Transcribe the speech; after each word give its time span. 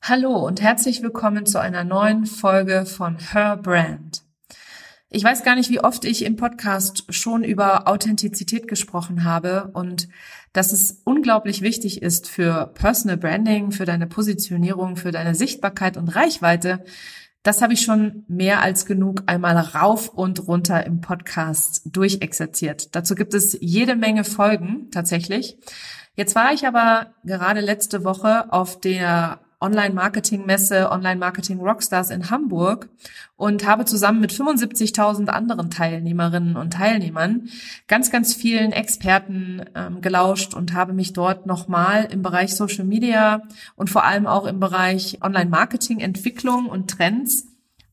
Hallo 0.00 0.46
und 0.46 0.62
herzlich 0.62 1.02
willkommen 1.02 1.44
zu 1.44 1.60
einer 1.60 1.84
neuen 1.84 2.24
Folge 2.24 2.86
von 2.86 3.18
Her 3.18 3.58
Brand. 3.58 4.22
Ich 5.10 5.22
weiß 5.22 5.42
gar 5.42 5.54
nicht, 5.54 5.68
wie 5.68 5.80
oft 5.80 6.06
ich 6.06 6.24
im 6.24 6.36
Podcast 6.36 7.04
schon 7.10 7.44
über 7.44 7.88
Authentizität 7.88 8.68
gesprochen 8.68 9.24
habe 9.24 9.70
und 9.74 10.08
dass 10.54 10.72
es 10.72 11.02
unglaublich 11.04 11.60
wichtig 11.60 12.00
ist 12.00 12.26
für 12.26 12.68
Personal 12.68 13.18
Branding, 13.18 13.70
für 13.70 13.84
deine 13.84 14.06
Positionierung, 14.06 14.96
für 14.96 15.10
deine 15.10 15.34
Sichtbarkeit 15.34 15.98
und 15.98 16.08
Reichweite. 16.08 16.84
Das 17.42 17.60
habe 17.60 17.74
ich 17.74 17.82
schon 17.82 18.24
mehr 18.28 18.62
als 18.62 18.86
genug 18.86 19.24
einmal 19.26 19.58
rauf 19.58 20.08
und 20.08 20.48
runter 20.48 20.86
im 20.86 21.02
Podcast 21.02 21.82
durchexerziert. 21.84 22.94
Dazu 22.94 23.14
gibt 23.14 23.34
es 23.34 23.58
jede 23.60 23.94
Menge 23.94 24.24
Folgen 24.24 24.90
tatsächlich. 24.90 25.58
Jetzt 26.14 26.34
war 26.34 26.52
ich 26.52 26.66
aber 26.66 27.14
gerade 27.24 27.60
letzte 27.60 28.04
Woche 28.04 28.52
auf 28.52 28.80
der 28.80 29.40
Online-Marketing-Messe 29.60 30.90
Online-Marketing 30.90 31.60
Rockstars 31.60 32.10
in 32.10 32.30
Hamburg 32.30 32.88
und 33.36 33.66
habe 33.66 33.84
zusammen 33.84 34.20
mit 34.20 34.32
75.000 34.32 35.28
anderen 35.28 35.70
Teilnehmerinnen 35.70 36.56
und 36.56 36.74
Teilnehmern 36.74 37.48
ganz, 37.86 38.10
ganz 38.10 38.34
vielen 38.34 38.72
Experten 38.72 39.64
ähm, 39.74 40.00
gelauscht 40.00 40.54
und 40.54 40.74
habe 40.74 40.92
mich 40.92 41.12
dort 41.12 41.46
nochmal 41.46 42.04
im 42.04 42.22
Bereich 42.22 42.54
Social 42.54 42.84
Media 42.84 43.42
und 43.74 43.90
vor 43.90 44.04
allem 44.04 44.26
auch 44.26 44.46
im 44.46 44.60
Bereich 44.60 45.18
Online-Marketing, 45.22 46.00
Entwicklung 46.00 46.66
und 46.66 46.90
Trends 46.90 47.46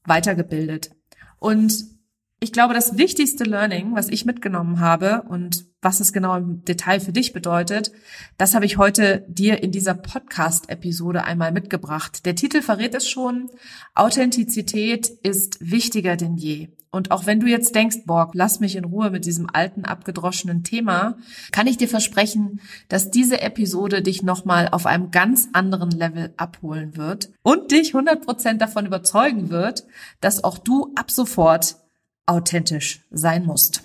weitergebildet. 0.03 0.91
Und 1.39 1.95
ich 2.39 2.51
glaube, 2.51 2.73
das 2.73 2.97
wichtigste 2.97 3.43
Learning, 3.43 3.95
was 3.95 4.09
ich 4.09 4.25
mitgenommen 4.25 4.79
habe 4.79 5.23
und 5.23 5.65
was 5.85 5.99
es 5.99 6.11
genau 6.11 6.35
im 6.35 6.65
Detail 6.65 6.99
für 6.99 7.13
dich 7.13 7.31
bedeutet, 7.31 7.91
das 8.37 8.55
habe 8.55 8.65
ich 8.65 8.77
heute 8.77 9.23
dir 9.29 9.61
in 9.61 9.71
dieser 9.71 9.93
Podcast-Episode 9.93 11.23
einmal 11.23 11.51
mitgebracht. 11.51 12.25
Der 12.25 12.35
Titel 12.35 12.63
verrät 12.63 12.95
es 12.95 13.07
schon. 13.07 13.51
Authentizität 13.93 15.07
ist 15.07 15.57
wichtiger 15.61 16.17
denn 16.17 16.35
je. 16.37 16.69
Und 16.89 17.11
auch 17.11 17.27
wenn 17.27 17.39
du 17.39 17.45
jetzt 17.45 17.75
denkst, 17.75 18.05
Borg, 18.05 18.31
lass 18.33 18.59
mich 18.59 18.75
in 18.75 18.85
Ruhe 18.85 19.11
mit 19.11 19.25
diesem 19.25 19.47
alten, 19.51 19.85
abgedroschenen 19.85 20.63
Thema, 20.63 21.17
kann 21.51 21.67
ich 21.67 21.77
dir 21.77 21.89
versprechen, 21.89 22.61
dass 22.87 23.11
diese 23.11 23.41
Episode 23.41 24.01
dich 24.01 24.23
nochmal 24.23 24.69
auf 24.71 24.87
einem 24.87 25.11
ganz 25.11 25.49
anderen 25.53 25.91
Level 25.91 26.33
abholen 26.37 26.97
wird 26.97 27.29
und 27.43 27.71
dich 27.71 27.93
100% 27.93 28.57
davon 28.57 28.87
überzeugen 28.87 29.51
wird, 29.51 29.85
dass 30.19 30.43
auch 30.43 30.57
du 30.57 30.93
ab 30.95 31.11
sofort 31.11 31.75
authentisch 32.25 33.05
sein 33.11 33.45
musst. 33.45 33.84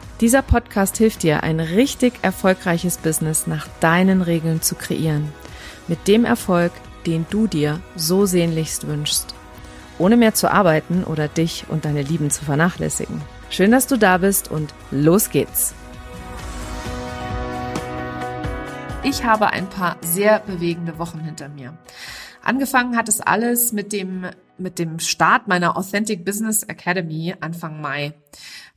Dieser 0.21 0.43
Podcast 0.43 0.97
hilft 0.97 1.23
dir, 1.23 1.41
ein 1.41 1.59
richtig 1.59 2.13
erfolgreiches 2.21 2.97
Business 2.97 3.47
nach 3.47 3.67
deinen 3.79 4.21
Regeln 4.21 4.61
zu 4.61 4.75
kreieren. 4.75 5.33
Mit 5.87 6.07
dem 6.07 6.25
Erfolg, 6.25 6.71
den 7.07 7.25
du 7.31 7.47
dir 7.47 7.81
so 7.95 8.27
sehnlichst 8.27 8.85
wünschst. 8.85 9.33
Ohne 9.97 10.17
mehr 10.17 10.35
zu 10.35 10.51
arbeiten 10.51 11.03
oder 11.05 11.27
dich 11.27 11.65
und 11.69 11.85
deine 11.85 12.03
Lieben 12.03 12.29
zu 12.29 12.45
vernachlässigen. 12.45 13.19
Schön, 13.49 13.71
dass 13.71 13.87
du 13.87 13.97
da 13.97 14.19
bist 14.19 14.51
und 14.51 14.75
los 14.91 15.31
geht's. 15.31 15.73
Ich 19.01 19.23
habe 19.23 19.47
ein 19.47 19.67
paar 19.67 19.97
sehr 20.01 20.39
bewegende 20.41 20.99
Wochen 20.99 21.21
hinter 21.21 21.49
mir. 21.49 21.75
Angefangen 22.43 22.95
hat 22.95 23.09
es 23.09 23.21
alles 23.21 23.71
mit 23.71 23.91
dem, 23.91 24.27
mit 24.59 24.77
dem 24.77 24.99
Start 24.99 25.47
meiner 25.47 25.77
Authentic 25.77 26.23
Business 26.25 26.61
Academy 26.61 27.33
Anfang 27.39 27.81
Mai. 27.81 28.13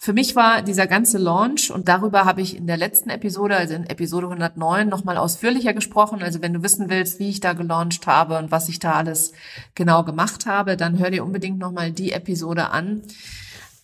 Für 0.05 0.13
mich 0.13 0.37
war 0.37 0.61
dieser 0.61 0.87
ganze 0.87 1.17
Launch 1.17 1.71
und 1.71 1.89
darüber 1.89 2.27
habe 2.27 2.43
ich 2.43 2.59
in 2.59 2.67
der 2.67 2.77
letzten 2.77 3.09
Episode, 3.09 3.57
also 3.57 3.73
in 3.73 3.87
Episode 3.87 4.27
109, 4.27 4.87
nochmal 4.87 5.17
ausführlicher 5.17 5.73
gesprochen. 5.73 6.23
Also 6.23 6.43
wenn 6.43 6.53
du 6.53 6.63
wissen 6.63 6.91
willst, 6.91 7.21
wie 7.21 7.31
ich 7.31 7.41
da 7.41 7.55
gelauncht 7.55 8.07
habe 8.07 8.37
und 8.37 8.51
was 8.51 8.69
ich 8.69 8.79
da 8.79 8.93
alles 8.93 9.33
genau 9.75 10.05
gemacht 10.05 10.45
habe, 10.45 10.77
dann 10.77 10.99
hör 10.99 11.11
dir 11.11 11.25
unbedingt 11.25 11.59
nochmal 11.59 11.91
die 11.91 12.13
Episode 12.13 12.69
an. 12.69 13.01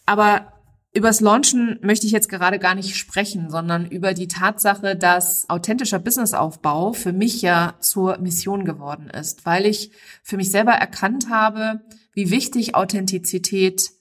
Aber 0.05 0.53
Übers 0.93 1.21
Launchen 1.21 1.79
möchte 1.83 2.05
ich 2.05 2.13
jetzt 2.13 2.29
gerade 2.29 2.59
gar 2.59 2.75
nicht 2.75 2.97
sprechen, 2.97 3.49
sondern 3.49 3.87
über 3.87 4.13
die 4.13 4.29
Tatsache, 4.29 4.97
dass 4.97 5.49
authentischer 5.49 6.01
Businessaufbau 6.01 6.93
für 6.93 7.13
mich 7.15 7.41
ja 7.41 7.77
zur 7.81 8.19
Mission 8.19 8.67
geworden 8.67 9.09
ist, 9.09 9.47
weil 9.47 9.65
ich 9.65 9.93
für 10.23 10.37
mich 10.37 10.51
selber 10.51 10.73
erkannt 10.73 11.31
habe, 11.31 11.81
wie 12.13 12.31
wichtig 12.31 12.75
Authentizität 12.75 13.93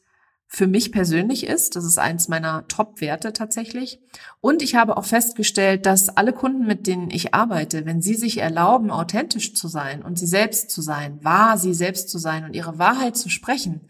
für 0.52 0.66
mich 0.66 0.92
persönlich 0.92 1.46
ist. 1.46 1.76
Das 1.76 1.86
ist 1.86 2.00
eins 2.00 2.28
meiner 2.28 2.68
Top-Werte 2.68 3.34
tatsächlich. 3.34 4.00
Und 4.42 4.64
ich 4.64 4.74
habe 4.74 4.98
auch 4.98 5.06
festgestellt, 5.06 5.86
dass 5.86 6.10
alle 6.10 6.34
Kunden, 6.34 6.66
mit 6.66 6.88
denen 6.88 7.12
ich 7.12 7.36
arbeite, 7.36 7.86
wenn 7.86 8.02
sie 8.02 8.16
sich 8.16 8.40
erlauben, 8.40 8.90
authentisch 8.90 9.54
zu 9.54 9.68
sein 9.68 10.02
und 10.02 10.18
sie 10.18 10.26
selbst 10.26 10.72
zu 10.72 10.82
sein, 10.82 11.24
wahr 11.24 11.60
sie 11.60 11.76
selbst 11.76 12.10
zu 12.10 12.18
sein 12.18 12.46
und 12.46 12.56
ihre 12.56 12.80
Wahrheit 12.80 13.16
zu 13.16 13.30
sprechen, 13.30 13.82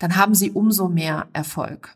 dann 0.00 0.16
haben 0.16 0.34
sie 0.34 0.50
umso 0.50 0.88
mehr 0.88 1.28
Erfolg. 1.32 1.94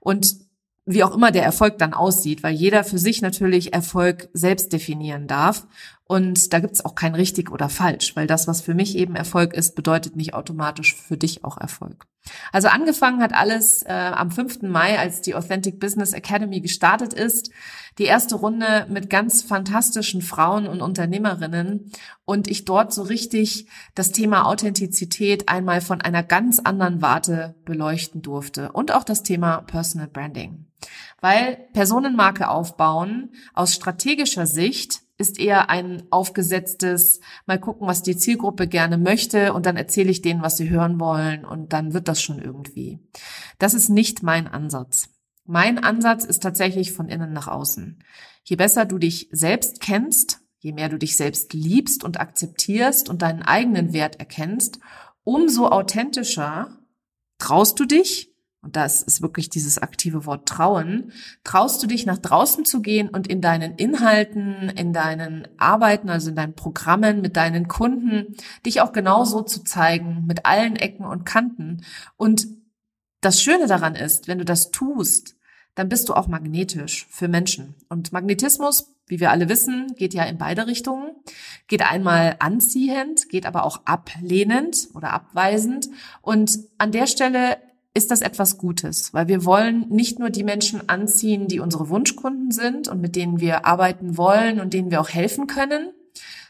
Und 0.00 0.36
wie 0.84 1.02
auch 1.02 1.16
immer 1.16 1.32
der 1.32 1.42
Erfolg 1.42 1.78
dann 1.78 1.94
aussieht, 1.94 2.42
weil 2.42 2.54
jeder 2.54 2.84
für 2.84 2.98
sich 2.98 3.22
natürlich 3.22 3.72
Erfolg 3.72 4.28
selbst 4.34 4.72
definieren 4.72 5.26
darf. 5.26 5.66
Und 6.08 6.52
da 6.52 6.60
gibt's 6.60 6.84
auch 6.84 6.94
kein 6.94 7.16
richtig 7.16 7.50
oder 7.50 7.68
falsch, 7.68 8.14
weil 8.14 8.28
das, 8.28 8.46
was 8.46 8.60
für 8.60 8.74
mich 8.74 8.96
eben 8.96 9.16
Erfolg 9.16 9.52
ist, 9.52 9.74
bedeutet 9.74 10.14
nicht 10.14 10.34
automatisch 10.34 10.94
für 10.94 11.16
dich 11.16 11.44
auch 11.44 11.58
Erfolg. 11.58 12.06
Also 12.52 12.68
angefangen 12.68 13.20
hat 13.20 13.32
alles 13.34 13.82
äh, 13.82 13.92
am 13.92 14.30
5. 14.30 14.62
Mai, 14.62 14.98
als 14.98 15.20
die 15.20 15.34
Authentic 15.34 15.80
Business 15.80 16.12
Academy 16.12 16.60
gestartet 16.60 17.12
ist. 17.12 17.50
Die 17.98 18.04
erste 18.04 18.36
Runde 18.36 18.86
mit 18.88 19.10
ganz 19.10 19.42
fantastischen 19.42 20.22
Frauen 20.22 20.66
und 20.66 20.80
Unternehmerinnen 20.80 21.90
und 22.24 22.46
ich 22.46 22.64
dort 22.64 22.92
so 22.92 23.02
richtig 23.02 23.66
das 23.94 24.12
Thema 24.12 24.46
Authentizität 24.46 25.48
einmal 25.48 25.80
von 25.80 26.00
einer 26.00 26.22
ganz 26.22 26.60
anderen 26.60 27.02
Warte 27.02 27.56
beleuchten 27.64 28.22
durfte 28.22 28.70
und 28.72 28.92
auch 28.92 29.04
das 29.04 29.22
Thema 29.22 29.62
Personal 29.62 30.08
Branding. 30.08 30.66
Weil 31.20 31.58
Personenmarke 31.72 32.48
aufbauen 32.48 33.30
aus 33.54 33.74
strategischer 33.74 34.46
Sicht 34.46 35.05
ist 35.18 35.38
eher 35.38 35.70
ein 35.70 36.02
aufgesetztes, 36.10 37.20
mal 37.46 37.58
gucken, 37.58 37.86
was 37.86 38.02
die 38.02 38.16
Zielgruppe 38.16 38.66
gerne 38.68 38.98
möchte 38.98 39.52
und 39.52 39.66
dann 39.66 39.76
erzähle 39.76 40.10
ich 40.10 40.22
denen, 40.22 40.42
was 40.42 40.56
sie 40.56 40.68
hören 40.68 41.00
wollen 41.00 41.44
und 41.44 41.72
dann 41.72 41.94
wird 41.94 42.08
das 42.08 42.20
schon 42.20 42.40
irgendwie. 42.40 42.98
Das 43.58 43.74
ist 43.74 43.88
nicht 43.88 44.22
mein 44.22 44.46
Ansatz. 44.46 45.08
Mein 45.44 45.78
Ansatz 45.78 46.24
ist 46.24 46.42
tatsächlich 46.42 46.92
von 46.92 47.08
innen 47.08 47.32
nach 47.32 47.48
außen. 47.48 48.02
Je 48.44 48.56
besser 48.56 48.84
du 48.84 48.98
dich 48.98 49.28
selbst 49.32 49.80
kennst, 49.80 50.40
je 50.58 50.72
mehr 50.72 50.88
du 50.88 50.98
dich 50.98 51.16
selbst 51.16 51.52
liebst 51.52 52.04
und 52.04 52.20
akzeptierst 52.20 53.08
und 53.08 53.22
deinen 53.22 53.42
eigenen 53.42 53.92
Wert 53.92 54.16
erkennst, 54.16 54.80
umso 55.24 55.68
authentischer 55.68 56.78
traust 57.38 57.78
du 57.80 57.84
dich 57.84 58.35
und 58.66 58.74
das 58.74 59.00
ist 59.00 59.22
wirklich 59.22 59.48
dieses 59.48 59.78
aktive 59.78 60.26
Wort 60.26 60.48
trauen, 60.48 61.12
traust 61.44 61.80
du 61.80 61.86
dich 61.86 62.04
nach 62.04 62.18
draußen 62.18 62.64
zu 62.64 62.82
gehen 62.82 63.08
und 63.08 63.28
in 63.28 63.40
deinen 63.40 63.76
Inhalten, 63.76 64.70
in 64.70 64.92
deinen 64.92 65.46
Arbeiten, 65.56 66.10
also 66.10 66.30
in 66.30 66.34
deinen 66.34 66.56
Programmen, 66.56 67.20
mit 67.20 67.36
deinen 67.36 67.68
Kunden, 67.68 68.34
dich 68.66 68.80
auch 68.80 68.92
genauso 68.92 69.42
zu 69.42 69.62
zeigen, 69.62 70.24
mit 70.26 70.46
allen 70.46 70.74
Ecken 70.74 71.06
und 71.06 71.24
Kanten. 71.24 71.84
Und 72.16 72.48
das 73.20 73.40
Schöne 73.40 73.68
daran 73.68 73.94
ist, 73.94 74.26
wenn 74.26 74.38
du 74.38 74.44
das 74.44 74.72
tust, 74.72 75.36
dann 75.76 75.88
bist 75.88 76.08
du 76.08 76.14
auch 76.14 76.26
magnetisch 76.26 77.06
für 77.08 77.28
Menschen. 77.28 77.76
Und 77.88 78.12
Magnetismus, 78.12 78.96
wie 79.06 79.20
wir 79.20 79.30
alle 79.30 79.48
wissen, 79.48 79.94
geht 79.94 80.12
ja 80.12 80.24
in 80.24 80.38
beide 80.38 80.66
Richtungen. 80.66 81.12
Geht 81.68 81.88
einmal 81.88 82.34
anziehend, 82.40 83.28
geht 83.28 83.46
aber 83.46 83.64
auch 83.64 83.82
ablehnend 83.84 84.88
oder 84.94 85.12
abweisend. 85.12 85.88
Und 86.20 86.58
an 86.78 86.90
der 86.90 87.06
Stelle 87.06 87.58
ist 87.96 88.10
das 88.10 88.20
etwas 88.20 88.58
Gutes, 88.58 89.14
weil 89.14 89.26
wir 89.26 89.46
wollen 89.46 89.88
nicht 89.88 90.18
nur 90.18 90.28
die 90.28 90.44
Menschen 90.44 90.86
anziehen, 90.88 91.48
die 91.48 91.60
unsere 91.60 91.88
Wunschkunden 91.88 92.50
sind 92.50 92.88
und 92.88 93.00
mit 93.00 93.16
denen 93.16 93.40
wir 93.40 93.64
arbeiten 93.64 94.18
wollen 94.18 94.60
und 94.60 94.74
denen 94.74 94.90
wir 94.90 95.00
auch 95.00 95.08
helfen 95.08 95.46
können, 95.46 95.92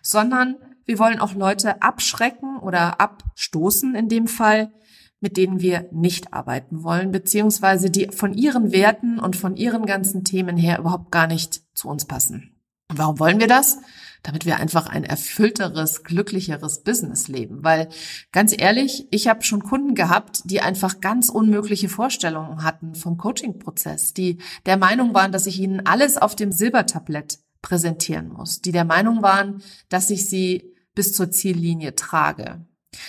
sondern 0.03 0.57
wir 0.85 0.99
wollen 0.99 1.21
auch 1.21 1.35
Leute 1.35 1.83
abschrecken 1.83 2.59
oder 2.59 3.01
abstoßen 3.01 3.95
in 3.95 4.09
dem 4.09 4.27
Fall, 4.27 4.73
mit 5.21 5.37
denen 5.37 5.61
wir 5.61 5.89
nicht 5.93 6.33
arbeiten 6.33 6.83
wollen, 6.83 7.13
beziehungsweise 7.13 7.91
die 7.91 8.09
von 8.09 8.35
ihren 8.35 8.73
Werten 8.73 9.21
und 9.21 9.37
von 9.37 9.57
ihren 9.57 9.87
ganzen 9.87 10.25
Themen 10.25 10.57
her 10.57 10.81
überhaupt 10.81 11.13
gar 11.13 11.29
nicht 11.29 11.63
zu 11.75 11.89
uns 11.89 12.07
passen. 12.07 12.57
warum 12.93 13.21
wollen 13.21 13.39
wir 13.39 13.49
das? 13.49 13.79
Damit 14.27 14.45
wir 14.45 14.57
einfach 14.57 14.89
ein 14.89 15.05
erfüllteres, 15.05 16.03
glücklicheres 16.03 16.83
Business 16.83 17.29
leben. 17.29 17.63
Weil 17.63 17.89
ganz 18.33 18.53
ehrlich, 18.57 19.07
ich 19.13 19.29
habe 19.29 19.45
schon 19.45 19.63
Kunden 19.63 19.95
gehabt, 19.95 20.41
die 20.45 20.61
einfach 20.61 21.01
ganz 21.01 21.29
unmögliche 21.29 21.89
Vorstellungen 21.89 22.65
hatten 22.65 22.97
vom 22.97 23.19
Coaching-Prozess, 23.19 24.15
die 24.15 24.39
der 24.67 24.79
Meinung 24.79 25.15
waren, 25.15 25.31
dass 25.31 25.47
ich 25.47 25.61
ihnen 25.61 25.87
alles 25.87 26.19
auf 26.19 26.35
dem 26.35 26.51
Silbertablett 26.51 27.39
präsentieren 27.63 28.29
muss, 28.29 28.61
die 28.61 28.73
der 28.73 28.85
Meinung 28.85 29.23
waren, 29.23 29.63
dass 29.89 30.11
ich 30.11 30.29
sie 30.29 30.75
bis 30.97 31.13
zur 31.13 31.31
Ziellinie 31.31 31.95
trage. 31.95 32.67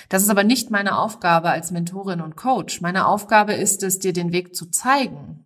Das 0.10 0.22
ist 0.22 0.30
aber 0.30 0.44
nicht 0.44 0.70
meine 0.70 1.00
Aufgabe 1.00 1.50
als 1.50 1.72
Mentorin 1.72 2.22
und 2.22 2.36
Coach. 2.36 2.80
Meine 2.82 3.08
Aufgabe 3.08 3.54
ist 3.54 3.82
es, 3.82 3.98
dir 3.98 4.14
den 4.14 4.32
Weg 4.32 4.56
zu 4.56 4.70
zeigen. 4.70 5.46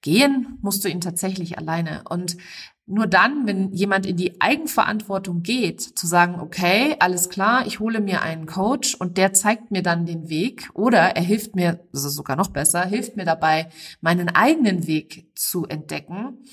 Gehen 0.00 0.58
musst 0.60 0.84
du 0.84 0.88
ihn 0.88 1.00
tatsächlich 1.00 1.56
alleine. 1.56 2.02
Und 2.08 2.36
nur 2.86 3.06
dann, 3.06 3.46
wenn 3.46 3.72
jemand 3.72 4.04
in 4.04 4.16
die 4.16 4.40
Eigenverantwortung 4.42 5.42
geht, 5.42 5.80
zu 5.80 6.06
sagen, 6.06 6.38
okay, 6.40 6.96
alles 6.98 7.30
klar, 7.30 7.66
ich 7.66 7.80
hole 7.80 8.00
mir 8.00 8.20
einen 8.20 8.46
Coach 8.46 8.94
und 8.94 9.16
der 9.16 9.32
zeigt 9.32 9.70
mir 9.70 9.82
dann 9.82 10.04
den 10.04 10.28
Weg 10.28 10.68
oder 10.74 10.98
er 10.98 11.22
hilft 11.22 11.56
mir, 11.56 11.80
das 11.92 12.04
ist 12.04 12.14
sogar 12.14 12.36
noch 12.36 12.48
besser, 12.48 12.84
hilft 12.84 13.16
mir 13.16 13.24
dabei, 13.24 13.70
meinen 14.02 14.28
eigenen 14.28 14.86
Weg 14.86 15.30
zu 15.34 15.64
entdecken, 15.64 16.44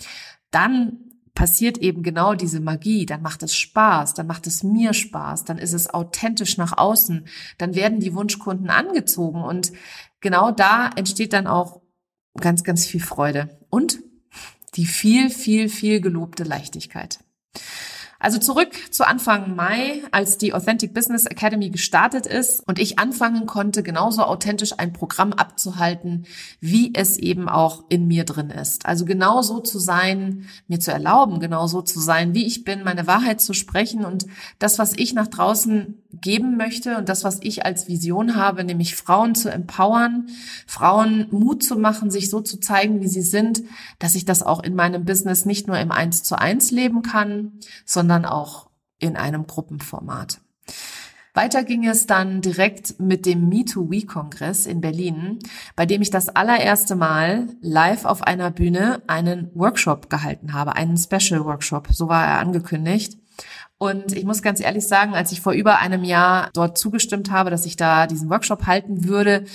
dann 0.52 1.12
passiert 1.34 1.78
eben 1.80 2.02
genau 2.02 2.34
diese 2.34 2.62
Magie, 2.62 3.06
dann 3.06 3.22
macht 3.22 3.44
es 3.44 3.56
Spaß, 3.56 4.14
dann 4.14 4.28
macht 4.28 4.48
es 4.48 4.64
mir 4.64 4.94
Spaß, 4.94 5.44
dann 5.44 5.58
ist 5.58 5.74
es 5.74 5.94
authentisch 5.94 6.58
nach 6.58 6.78
außen, 6.78 7.26
dann 7.58 7.76
werden 7.76 8.00
die 8.00 8.14
Wunschkunden 8.14 8.70
angezogen 8.70 9.44
und 9.44 9.72
genau 10.22 10.52
da 10.52 10.90
entsteht 10.96 11.34
dann 11.34 11.48
auch 11.48 11.82
ganz, 12.40 12.64
ganz 12.64 12.86
viel 12.86 13.02
Freude. 13.02 13.60
Und 13.70 14.00
die 14.76 14.86
viel, 14.86 15.30
viel, 15.30 15.70
viel 15.70 16.02
gelobte 16.02 16.44
Leichtigkeit. 16.44 17.20
Also 18.22 18.38
zurück 18.38 18.70
zu 18.92 19.08
Anfang 19.08 19.56
Mai, 19.56 20.04
als 20.12 20.38
die 20.38 20.54
Authentic 20.54 20.94
Business 20.94 21.26
Academy 21.26 21.72
gestartet 21.72 22.28
ist 22.28 22.62
und 22.68 22.78
ich 22.78 23.00
anfangen 23.00 23.48
konnte, 23.48 23.82
genauso 23.82 24.22
authentisch 24.22 24.74
ein 24.78 24.94
Programm 24.94 25.34
abzuhalten, 25.34 26.28
wie 26.60 26.94
es 26.94 27.18
eben 27.18 27.50
auch 27.50 27.84
in 27.90 28.06
mir 28.08 28.24
drin 28.24 28.52
ist. 28.52 28.86
Also 28.86 29.06
genauso 29.06 29.60
zu 29.60 29.80
sein, 29.80 30.48
mir 30.68 30.80
zu 30.80 30.92
erlauben, 30.92 31.40
genauso 31.40 31.82
zu 31.82 32.00
sein, 32.00 32.36
wie 32.36 32.46
ich 32.46 32.64
bin, 32.64 32.84
meine 32.84 33.08
Wahrheit 33.08 33.42
zu 33.42 33.54
sprechen 33.54 34.06
und 34.06 34.28
das, 34.60 34.78
was 34.78 34.94
ich 34.94 35.16
nach 35.16 35.28
draußen 35.28 36.01
geben 36.22 36.58
möchte 36.58 36.98
und 36.98 37.10
das, 37.10 37.24
was 37.24 37.40
ich 37.42 37.66
als 37.66 37.88
Vision 37.88 38.36
habe, 38.36 38.64
nämlich 38.64 38.96
Frauen 38.96 39.36
zu 39.36 39.50
empowern, 39.50 40.28
Frauen 40.68 41.28
Mut 41.32 41.64
zu 41.64 41.78
machen, 41.78 42.12
sich 42.12 42.30
so 42.30 42.42
zu 42.42 42.60
zeigen, 42.60 43.02
wie 43.02 43.08
sie 43.08 43.22
sind, 43.22 43.64
dass 44.00 44.16
ich 44.16 44.26
das 44.26 44.44
auch 44.44 44.64
in 44.64 44.76
meinem 44.76 45.06
Business 45.06 45.46
nicht 45.46 45.68
nur 45.68 45.78
im 45.80 45.92
Eins 45.92 46.24
zu 46.24 46.38
eins 46.38 46.72
leben 46.72 47.02
kann, 47.02 47.60
sondern 47.86 48.26
auch 48.26 48.70
in 49.00 49.16
einem 49.18 49.48
Gruppenformat. 49.48 50.40
Weiter 51.34 51.64
ging 51.64 51.88
es 51.88 52.08
dann 52.08 52.42
direkt 52.42 53.00
mit 53.00 53.26
dem 53.26 53.50
Me2We-Kongress 53.50 54.66
in 54.66 54.82
Berlin, 54.82 55.40
bei 55.78 55.86
dem 55.86 56.02
ich 56.02 56.10
das 56.10 56.28
allererste 56.28 56.96
Mal 56.96 57.48
live 57.62 58.04
auf 58.04 58.22
einer 58.24 58.52
Bühne 58.52 59.02
einen 59.08 59.50
Workshop 59.54 60.10
gehalten 60.10 60.52
habe, 60.52 60.76
einen 60.76 60.98
Special 60.98 61.46
Workshop, 61.46 61.88
so 61.92 62.10
war 62.10 62.26
er 62.26 62.40
angekündigt. 62.40 63.21
Und 63.82 64.16
ich 64.16 64.26
muss 64.26 64.44
ganz 64.44 64.60
ehrlich 64.60 64.88
sagen, 64.88 65.16
als 65.16 65.32
ich 65.32 65.42
vor 65.42 65.54
über 65.54 65.80
einem 65.80 66.04
Jahr 66.04 66.52
dort 66.54 66.78
zugestimmt 66.78 67.32
habe, 67.32 67.50
dass 67.50 67.66
ich 67.66 67.78
da 67.78 68.06
diesen 68.06 68.30
Workshop 68.30 68.68
halten 68.68 69.08
würde, 69.08 69.46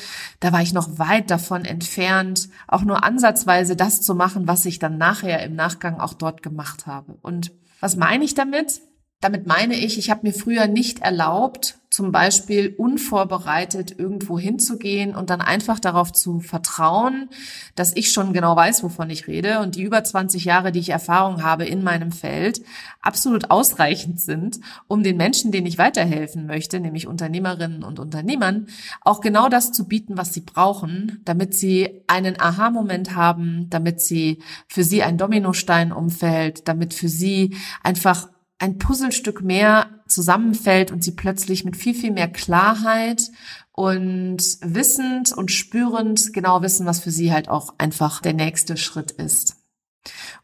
da 0.41 0.53
war 0.53 0.61
ich 0.63 0.73
noch 0.73 0.99
weit 0.99 1.31
davon 1.31 1.65
entfernt, 1.65 2.49
auch 2.67 2.83
nur 2.83 3.05
ansatzweise 3.05 3.77
das 3.77 4.03
zu 4.03 4.17
machen, 4.17 4.49
was 4.49 4.67
ich 4.67 4.81
dann 4.81 4.99
nachher 4.99 5.45
im 5.45 5.55
Nachgang 5.55 6.01
auch 6.01 6.13
dort 6.13 6.43
gemacht 6.43 6.89
habe. 6.89 7.17
Und 7.23 7.53
was 7.79 7.95
meine 7.95 8.25
ich 8.25 8.35
damit? 8.35 8.81
Damit 9.21 9.47
meine 9.47 9.75
ich, 9.75 9.99
ich 9.99 10.11
habe 10.11 10.27
mir 10.27 10.35
früher 10.35 10.67
nicht 10.67 11.01
erlaubt, 11.01 11.79
zum 11.89 12.13
Beispiel 12.13 12.75
unvorbereitet 12.77 13.99
irgendwo 13.99 14.39
hinzugehen 14.39 15.17
und 15.17 15.31
dann 15.31 15.41
einfach 15.41 15.81
darauf 15.81 16.13
zu 16.13 16.41
vertrauen, 16.41 17.31
dass 17.75 17.97
ich 17.97 18.13
schon 18.13 18.35
genau 18.35 18.55
weiß, 18.55 18.83
wovon 18.83 19.09
ich 19.09 19.27
rede 19.27 19.61
und 19.61 19.77
die 19.77 19.83
über 19.83 20.05
20 20.05 20.45
Jahre, 20.45 20.73
die 20.73 20.81
ich 20.81 20.91
Erfahrung 20.91 21.43
habe 21.43 21.65
in 21.65 21.83
meinem 21.83 22.13
Feld, 22.13 22.61
absolut 23.01 23.51
ausreichend 23.51 24.21
sind, 24.21 24.61
um 24.89 25.03
den 25.03 25.17
Menschen, 25.17 25.53
denen 25.53 25.67
ich 25.67 25.79
weiterhelfen 25.79 26.45
möchte, 26.45 26.79
nämlich 26.81 27.07
Unternehmerinnen 27.07 27.83
und 27.83 27.99
Unternehmern, 27.99 28.67
auch 29.01 29.23
genau 29.23 29.49
das 29.49 29.73
zu 29.73 29.89
bieten, 29.89 30.19
was 30.19 30.35
sie 30.35 30.43
brauchen, 30.43 31.23
damit 31.25 31.55
sie 31.55 32.03
einen 32.07 32.39
Aha-Moment 32.39 33.17
haben, 33.17 33.71
damit 33.71 34.03
sie 34.03 34.43
für 34.69 34.85
sie 34.85 35.03
ein 35.03 35.17
Dominostein 35.17 35.93
umfällt, 35.93 36.69
damit 36.69 36.93
für 36.93 37.09
sie 37.09 37.57
einfach 37.83 38.29
ein 38.59 38.79
Puzzlestück 38.79 39.43
mehr 39.43 40.01
zusammenfällt 40.09 40.91
und 40.91 41.05
sie 41.05 41.13
plötzlich 41.13 41.65
mit 41.65 41.77
viel, 41.77 41.95
viel 41.95 42.13
mehr 42.13 42.29
Klarheit 42.29 43.31
und 43.73 44.39
wissend 44.63 45.33
und 45.33 45.51
spürend 45.51 46.33
genau 46.33 46.63
wissen, 46.63 46.87
was 46.87 47.01
für 47.01 47.11
sie 47.11 47.33
halt 47.33 47.49
auch 47.49 47.75
einfach 47.79 48.23
der 48.23 48.33
nächste 48.33 48.77
Schritt 48.77 49.11
ist. 49.11 49.57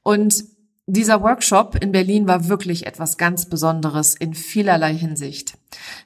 Und 0.02 0.44
dieser 0.86 1.22
Workshop 1.22 1.76
in 1.76 1.92
Berlin 1.92 2.26
war 2.26 2.48
wirklich 2.48 2.86
etwas 2.86 3.16
ganz 3.16 3.46
Besonderes 3.46 4.16
in 4.16 4.34
vielerlei 4.34 4.94
Hinsicht. 4.94 5.56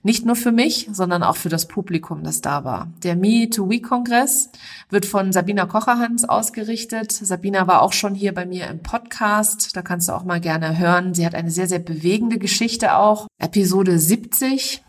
Nicht 0.02 0.26
nur 0.26 0.36
für 0.36 0.52
mich, 0.52 0.88
sondern 0.92 1.22
auch 1.22 1.36
für 1.36 1.48
das 1.48 1.66
Publikum, 1.66 2.22
das 2.22 2.42
da 2.42 2.62
war. 2.64 2.92
Der 3.02 3.16
Me 3.16 3.48
to 3.48 3.68
We 3.70 3.80
Kongress 3.80 4.50
wird 4.90 5.06
von 5.06 5.32
Sabina 5.32 5.64
Kocherhans 5.64 6.28
ausgerichtet. 6.28 7.10
Sabina 7.10 7.66
war 7.66 7.82
auch 7.82 7.92
schon 7.92 8.14
hier 8.14 8.34
bei 8.34 8.44
mir 8.44 8.68
im 8.68 8.82
Podcast. 8.82 9.74
Da 9.74 9.82
kannst 9.82 10.08
du 10.08 10.12
auch 10.12 10.24
mal 10.24 10.40
gerne 10.40 10.78
hören. 10.78 11.14
Sie 11.14 11.24
hat 11.24 11.34
eine 11.34 11.50
sehr, 11.50 11.66
sehr 11.66 11.80
bewegende 11.80 12.38
Geschichte 12.38 12.96
auch. 12.96 13.26
Episode 13.38 13.98
70 13.98 14.82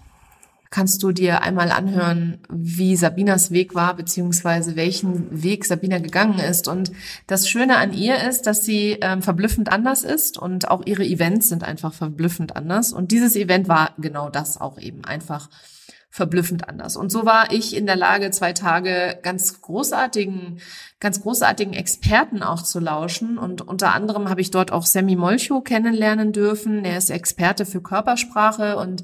kannst 0.70 1.02
du 1.04 1.12
dir 1.12 1.42
einmal 1.42 1.72
anhören, 1.72 2.40
wie 2.50 2.96
Sabinas 2.96 3.52
Weg 3.52 3.76
war, 3.76 3.96
beziehungsweise 3.96 4.76
welchen 4.76 5.44
Weg 5.44 5.66
Sabina 5.66 6.00
gegangen 6.00 6.40
ist. 6.40 6.68
Und 6.68 6.92
das 7.28 7.50
Schöne 7.50 7.78
an 7.78 7.94
ihr 7.94 8.28
ist, 8.28 8.48
dass 8.48 8.66
sie 8.66 8.98
ähm, 9.02 9.22
verblüffend 9.22 9.72
anders 9.72 10.04
ist 10.04 10.38
und 10.38 10.70
auch 10.70 10.86
ihre 10.86 11.06
Events 11.06 11.50
sind 11.50 11.64
einfach 11.64 11.94
verblüffend 11.94 12.56
anders. 12.56 12.94
Und 12.94 13.12
dieses 13.12 13.36
Event 13.36 13.68
war 13.68 13.92
genau 13.98 14.30
das 14.30 14.60
auch 14.60 14.80
eben 14.80 15.06
einfach 15.06 15.50
verblüffend 16.10 16.68
anders. 16.68 16.98
Und 16.98 17.12
so 17.12 17.26
war 17.26 17.52
ich 17.52 17.76
in 17.76 17.86
der 17.86 17.96
Lage, 17.96 18.32
zwei 18.32 18.54
Tage 18.54 19.20
ganz 19.22 19.62
großartigen, 19.62 20.60
ganz 21.00 21.22
großartigen 21.22 21.74
Experten 21.74 22.42
auch 22.44 22.64
zu 22.64 22.80
lauschen. 22.80 23.38
Und 23.38 23.62
unter 23.62 23.94
anderem 23.94 24.30
habe 24.30 24.42
ich 24.42 24.50
dort 24.50 24.72
auch 24.72 24.86
Sammy 24.86 25.16
Molcho 25.16 25.62
kennenlernen 25.62 26.32
dürfen. 26.32 26.86
Er 26.86 26.98
ist 26.98 27.12
Experte 27.12 27.66
für 27.66 27.82
Körpersprache 27.82 28.78
und 28.78 29.04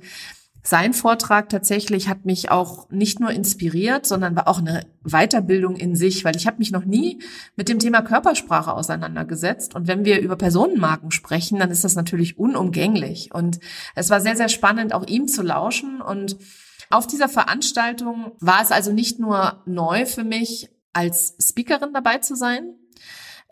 sein 0.66 0.94
Vortrag 0.94 1.50
tatsächlich 1.50 2.08
hat 2.08 2.24
mich 2.26 2.50
auch 2.50 2.90
nicht 2.90 3.20
nur 3.20 3.32
inspiriert, 3.32 4.06
sondern 4.06 4.36
war 4.38 4.48
auch 4.48 4.60
eine 4.60 4.86
Weiterbildung 5.04 5.76
in 5.76 5.98
sich, 5.98 6.24
weil 6.24 6.38
ich 6.38 6.48
habe 6.48 6.60
mich 6.60 6.72
noch 6.72 6.86
nie 6.86 7.22
mit 7.58 7.68
dem 7.68 7.80
Thema 7.80 8.02
Körpersprache 8.02 8.72
auseinandergesetzt. 8.72 9.76
Und 9.76 9.88
wenn 9.88 10.06
wir 10.06 10.22
über 10.22 10.38
Personenmarken 10.38 11.12
sprechen, 11.12 11.60
dann 11.60 11.70
ist 11.70 11.84
das 11.84 11.96
natürlich 11.96 12.40
unumgänglich. 12.40 13.34
Und 13.34 13.60
es 13.94 14.10
war 14.10 14.22
sehr, 14.22 14.38
sehr 14.38 14.48
spannend, 14.48 14.94
auch 14.94 15.06
ihm 15.06 15.28
zu 15.28 15.42
lauschen. 15.42 16.02
Und 16.02 16.38
auf 16.90 17.08
dieser 17.08 17.28
Veranstaltung 17.28 18.32
war 18.40 18.62
es 18.62 18.72
also 18.72 18.94
nicht 18.94 19.20
nur 19.20 19.62
neu 19.66 20.06
für 20.06 20.24
mich, 20.24 20.70
als 20.94 21.36
Speakerin 21.42 21.92
dabei 21.92 22.20
zu 22.20 22.36
sein, 22.36 22.76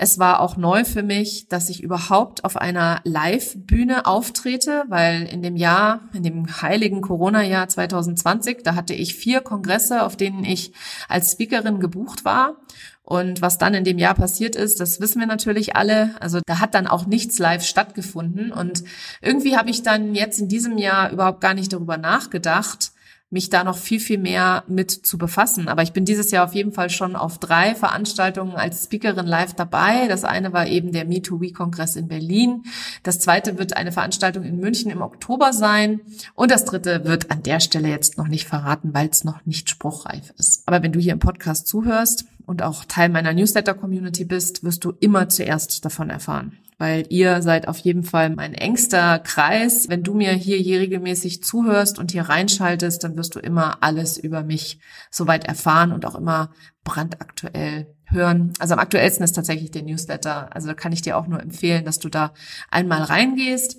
es 0.01 0.17
war 0.17 0.39
auch 0.39 0.57
neu 0.57 0.83
für 0.83 1.03
mich, 1.03 1.47
dass 1.47 1.69
ich 1.69 1.83
überhaupt 1.83 2.43
auf 2.43 2.57
einer 2.57 3.01
Live-Bühne 3.03 4.07
auftrete, 4.07 4.83
weil 4.87 5.25
in 5.25 5.43
dem 5.43 5.55
Jahr, 5.55 5.99
in 6.15 6.23
dem 6.23 6.59
heiligen 6.63 7.01
Corona-Jahr 7.01 7.67
2020, 7.67 8.63
da 8.63 8.73
hatte 8.73 8.95
ich 8.95 9.13
vier 9.13 9.41
Kongresse, 9.41 10.01
auf 10.01 10.17
denen 10.17 10.43
ich 10.43 10.73
als 11.07 11.33
Speakerin 11.33 11.79
gebucht 11.79 12.25
war. 12.25 12.55
Und 13.03 13.43
was 13.43 13.59
dann 13.59 13.75
in 13.75 13.83
dem 13.83 13.99
Jahr 13.99 14.15
passiert 14.15 14.55
ist, 14.55 14.79
das 14.79 14.99
wissen 14.99 15.19
wir 15.19 15.27
natürlich 15.27 15.75
alle. 15.75 16.15
Also 16.19 16.39
da 16.47 16.57
hat 16.57 16.73
dann 16.73 16.87
auch 16.87 17.05
nichts 17.05 17.37
live 17.37 17.63
stattgefunden. 17.63 18.51
Und 18.51 18.83
irgendwie 19.21 19.55
habe 19.55 19.69
ich 19.69 19.83
dann 19.83 20.15
jetzt 20.15 20.41
in 20.41 20.47
diesem 20.47 20.79
Jahr 20.79 21.11
überhaupt 21.11 21.41
gar 21.41 21.53
nicht 21.53 21.73
darüber 21.73 21.97
nachgedacht, 21.97 22.91
mich 23.31 23.49
da 23.49 23.63
noch 23.63 23.77
viel, 23.77 23.99
viel 23.99 24.17
mehr 24.17 24.63
mit 24.67 24.91
zu 24.91 25.17
befassen. 25.17 25.69
Aber 25.69 25.81
ich 25.81 25.93
bin 25.93 26.03
dieses 26.03 26.31
Jahr 26.31 26.45
auf 26.45 26.53
jeden 26.53 26.73
Fall 26.73 26.89
schon 26.89 27.15
auf 27.15 27.37
drei 27.39 27.73
Veranstaltungen 27.75 28.55
als 28.55 28.83
Speakerin 28.83 29.25
live 29.25 29.53
dabei. 29.53 30.07
Das 30.09 30.25
eine 30.25 30.51
war 30.51 30.67
eben 30.67 30.91
der 30.91 31.07
Me2We-Kongress 31.07 31.95
in 31.95 32.09
Berlin. 32.09 32.63
Das 33.03 33.19
zweite 33.19 33.57
wird 33.57 33.77
eine 33.77 33.93
Veranstaltung 33.93 34.43
in 34.43 34.59
München 34.59 34.91
im 34.91 35.01
Oktober 35.01 35.53
sein. 35.53 36.01
Und 36.35 36.51
das 36.51 36.65
dritte 36.65 37.05
wird 37.05 37.31
an 37.31 37.41
der 37.41 37.61
Stelle 37.61 37.87
jetzt 37.87 38.17
noch 38.17 38.27
nicht 38.27 38.47
verraten, 38.47 38.93
weil 38.93 39.07
es 39.07 39.23
noch 39.23 39.45
nicht 39.45 39.69
spruchreif 39.69 40.33
ist. 40.37 40.63
Aber 40.67 40.83
wenn 40.83 40.91
du 40.91 40.99
hier 40.99 41.13
im 41.13 41.19
Podcast 41.19 41.67
zuhörst 41.67 42.25
und 42.45 42.61
auch 42.61 42.83
Teil 42.83 43.07
meiner 43.07 43.33
Newsletter-Community 43.33 44.25
bist, 44.25 44.65
wirst 44.65 44.83
du 44.83 44.91
immer 44.99 45.29
zuerst 45.29 45.85
davon 45.85 46.09
erfahren 46.09 46.57
weil 46.81 47.05
ihr 47.09 47.43
seid 47.43 47.67
auf 47.67 47.77
jeden 47.77 48.01
Fall 48.01 48.31
mein 48.31 48.55
engster 48.55 49.19
Kreis. 49.19 49.87
Wenn 49.87 50.01
du 50.01 50.15
mir 50.15 50.31
hier, 50.31 50.57
hier 50.57 50.79
regelmäßig 50.79 51.43
zuhörst 51.43 51.99
und 51.99 52.09
hier 52.09 52.23
reinschaltest, 52.23 53.03
dann 53.03 53.15
wirst 53.17 53.35
du 53.35 53.39
immer 53.39 53.83
alles 53.83 54.17
über 54.17 54.41
mich 54.41 54.79
soweit 55.11 55.45
erfahren 55.45 55.91
und 55.91 56.07
auch 56.07 56.15
immer 56.15 56.49
brandaktuell 56.83 57.93
hören. 58.05 58.53
Also 58.57 58.73
am 58.73 58.79
aktuellsten 58.79 59.23
ist 59.23 59.33
tatsächlich 59.33 59.69
der 59.69 59.83
Newsletter. 59.83 60.55
Also 60.55 60.69
da 60.69 60.73
kann 60.73 60.91
ich 60.91 61.03
dir 61.03 61.17
auch 61.17 61.27
nur 61.27 61.39
empfehlen, 61.39 61.85
dass 61.85 61.99
du 61.99 62.09
da 62.09 62.33
einmal 62.71 63.03
reingehst. 63.03 63.77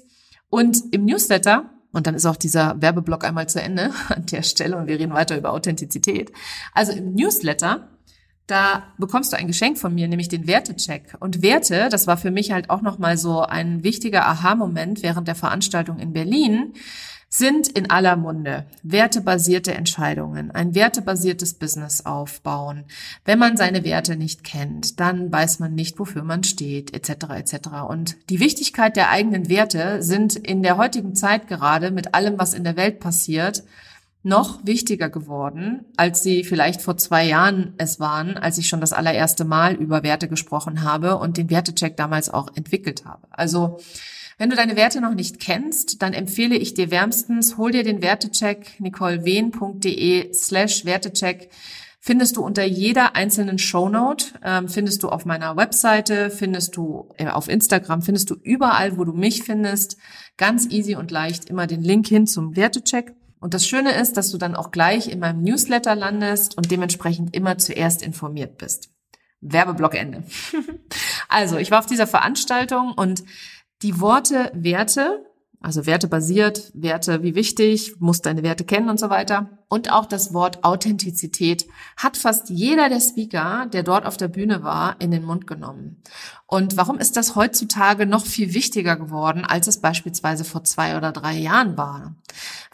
Und 0.49 0.79
im 0.93 1.05
Newsletter, 1.05 1.71
und 1.93 2.07
dann 2.07 2.15
ist 2.15 2.25
auch 2.25 2.37
dieser 2.37 2.81
Werbeblock 2.81 3.25
einmal 3.25 3.49
zu 3.49 3.61
Ende 3.61 3.91
an 4.11 4.27
der 4.27 4.45
Stelle 4.45 4.77
und 4.77 4.87
wir 4.87 5.01
reden 5.01 5.13
weiter 5.13 5.37
über 5.37 5.51
Authentizität. 5.51 6.31
Also 6.73 6.93
im 6.93 7.15
Newsletter 7.17 7.89
da 8.47 8.85
bekommst 8.99 9.33
du 9.33 9.37
ein 9.37 9.47
Geschenk 9.47 9.79
von 9.79 9.95
mir, 9.95 10.09
nämlich 10.09 10.29
den 10.29 10.47
Wertecheck. 10.47 11.17
Und 11.21 11.43
Werte, 11.43 11.89
das 11.91 12.07
war 12.07 12.17
für 12.17 12.31
mich 12.31 12.53
halt 12.53 12.71
auch 12.71 12.83
nochmal 12.83 13.17
so 13.17 13.41
ein 13.41 13.85
wichtiger 13.85 14.27
Aha-Moment 14.27 15.03
während 15.03 15.29
der 15.29 15.35
Veranstaltung 15.35 15.99
in 15.99 16.13
Berlin, 16.13 16.75
sind 17.35 17.69
in 17.69 17.89
aller 17.89 18.17
Munde. 18.17 18.67
Wertebasierte 18.83 19.73
Entscheidungen, 19.73 20.51
ein 20.51 20.75
wertebasiertes 20.75 21.55
Business 21.55 22.05
aufbauen. 22.05 22.85
Wenn 23.25 23.39
man 23.39 23.57
seine 23.57 23.85
Werte 23.85 24.17
nicht 24.17 24.45
kennt, 24.45 25.01
dann 25.01 25.33
weiß 25.33 25.59
man 25.59 25.75
nicht, 25.75 25.99
wofür 25.99 26.25
man 26.25 26.45
steht, 26.45 26.93
etc. 26.93 27.31
etc. 27.37 27.69
Und 27.89 28.17
die 28.29 28.39
Wichtigkeit 28.39 28.97
der 28.97 29.09
eigenen 29.09 29.49
Werte 29.49 30.03
sind 30.03 30.37
in 30.37 30.63
der 30.63 30.77
heutigen 30.77 31.15
Zeit 31.15 31.49
gerade 31.49 31.91
mit 31.91 32.15
allem, 32.15 32.39
was 32.39 32.53
in 32.53 32.65
der 32.65 32.77
Welt 32.77 33.01
passiert, 33.01 33.65
noch 34.23 34.65
wichtiger 34.65 35.09
geworden, 35.09 35.85
als 35.97 36.23
sie 36.23 36.45
vielleicht 36.45 36.81
vor 36.81 36.97
zwei 36.97 37.27
Jahren 37.27 37.75
es 37.79 37.99
waren, 37.99 38.37
als 38.37 38.59
ich 38.59 38.69
schon 38.69 38.81
das 38.81 38.93
allererste 38.93 39.45
Mal 39.45 39.75
über 39.75 40.03
Werte 40.03 40.29
gesprochen 40.29 40.83
habe 40.83 41.19
und 41.19 41.37
den 41.37 41.51
Wertecheck 41.51 41.97
damals 41.97 42.31
auch 42.31 42.49
entwickelt 42.55 43.05
habe. 43.05 43.27
Also 43.31 43.79
wenn 44.39 44.51
du 44.51 44.57
deine 44.57 44.77
Werte 44.77 45.01
noch 45.01 45.15
nicht 45.15 45.41
kennst, 45.41 46.03
dann 46.03 46.13
empfehle 46.13 46.57
ich 46.57 46.75
dir 46.75 46.91
wärmstens, 46.91 47.57
hol 47.57 47.73
dir 47.73 47.85
den 47.85 48.03
Wertecheck 48.03 48.81
nicolewehn.de 48.81 50.33
slash 50.33 50.85
Wertecheck 50.85 51.51
findest 52.05 52.37
du 52.37 52.45
unter 52.45 52.65
jeder 52.65 53.15
einzelnen 53.15 53.59
Shownote, 53.59 54.27
ähm, 54.45 54.69
findest 54.69 55.05
du 55.05 55.09
auf 55.09 55.25
meiner 55.25 55.57
Webseite, 55.57 56.31
findest 56.31 56.77
du 56.77 57.09
äh, 57.17 57.29
auf 57.29 57.49
Instagram, 57.49 58.03
findest 58.03 58.29
du 58.29 58.35
überall, 58.43 58.99
wo 58.99 59.05
du 59.05 59.13
mich 59.13 59.45
findest, 59.45 59.97
ganz 60.37 60.67
easy 60.69 60.97
und 60.97 61.13
leicht 61.13 61.45
immer 61.45 61.69
den 61.69 61.81
Link 61.81 62.09
hin 62.09 62.27
zum 62.27 62.57
Wertecheck. 62.57 63.15
Und 63.43 63.55
das 63.55 63.67
Schöne 63.67 63.93
ist, 63.93 64.17
dass 64.17 64.31
du 64.31 64.39
dann 64.39 64.55
auch 64.55 64.71
gleich 64.71 65.09
in 65.09 65.19
meinem 65.19 65.43
Newsletter 65.43 65.97
landest 65.97 66.57
und 66.57 66.71
dementsprechend 66.71 67.35
immer 67.35 67.59
zuerst 67.59 68.01
informiert 68.01 68.57
bist. 68.57 68.91
Werbeblock 69.41 69.97
Ende. 69.97 70.23
also, 71.29 71.57
ich 71.57 71.73
war 71.73 71.81
auf 71.81 71.87
dieser 71.87 72.07
Veranstaltung 72.07 72.93
und 72.93 73.25
die 73.83 74.01
Worte 74.01 74.53
Werte 74.55 75.27
also 75.63 75.87
Werte 75.87 76.09
basiert, 76.09 76.71
Werte 76.75 77.23
wie 77.23 77.35
wichtig, 77.35 77.95
musst 78.01 78.27
deine 78.27 78.43
Werte 78.43 78.65
kennen 78.65 78.89
und 78.89 78.99
so 78.99 79.11
weiter. 79.11 79.59
Und 79.69 79.91
auch 79.93 80.07
das 80.07 80.35
Wort 80.35 80.65
Authentizität 80.65 81.67
hat 81.97 82.17
fast 82.17 82.51
jeder 82.51 82.89
der 82.89 83.01
Speaker, 83.01 83.67
der 83.73 83.83
dort 83.83 84.05
auf 84.05 84.17
der 84.17 84.29
Bühne 84.29 84.63
war, 84.63 84.97
in 85.01 85.11
den 85.11 85.25
Mund 85.25 85.47
genommen. 85.47 86.03
Und 86.47 86.77
warum 86.77 86.99
ist 86.99 87.17
das 87.17 87.37
heutzutage 87.37 88.05
noch 88.05 88.27
viel 88.27 88.53
wichtiger 88.55 88.97
geworden, 88.97 89.45
als 89.45 89.69
es 89.69 89.81
beispielsweise 89.81 90.45
vor 90.45 90.65
zwei 90.65 90.97
oder 90.97 91.13
drei 91.13 91.39
Jahren 91.39 91.79
war? 91.79 92.17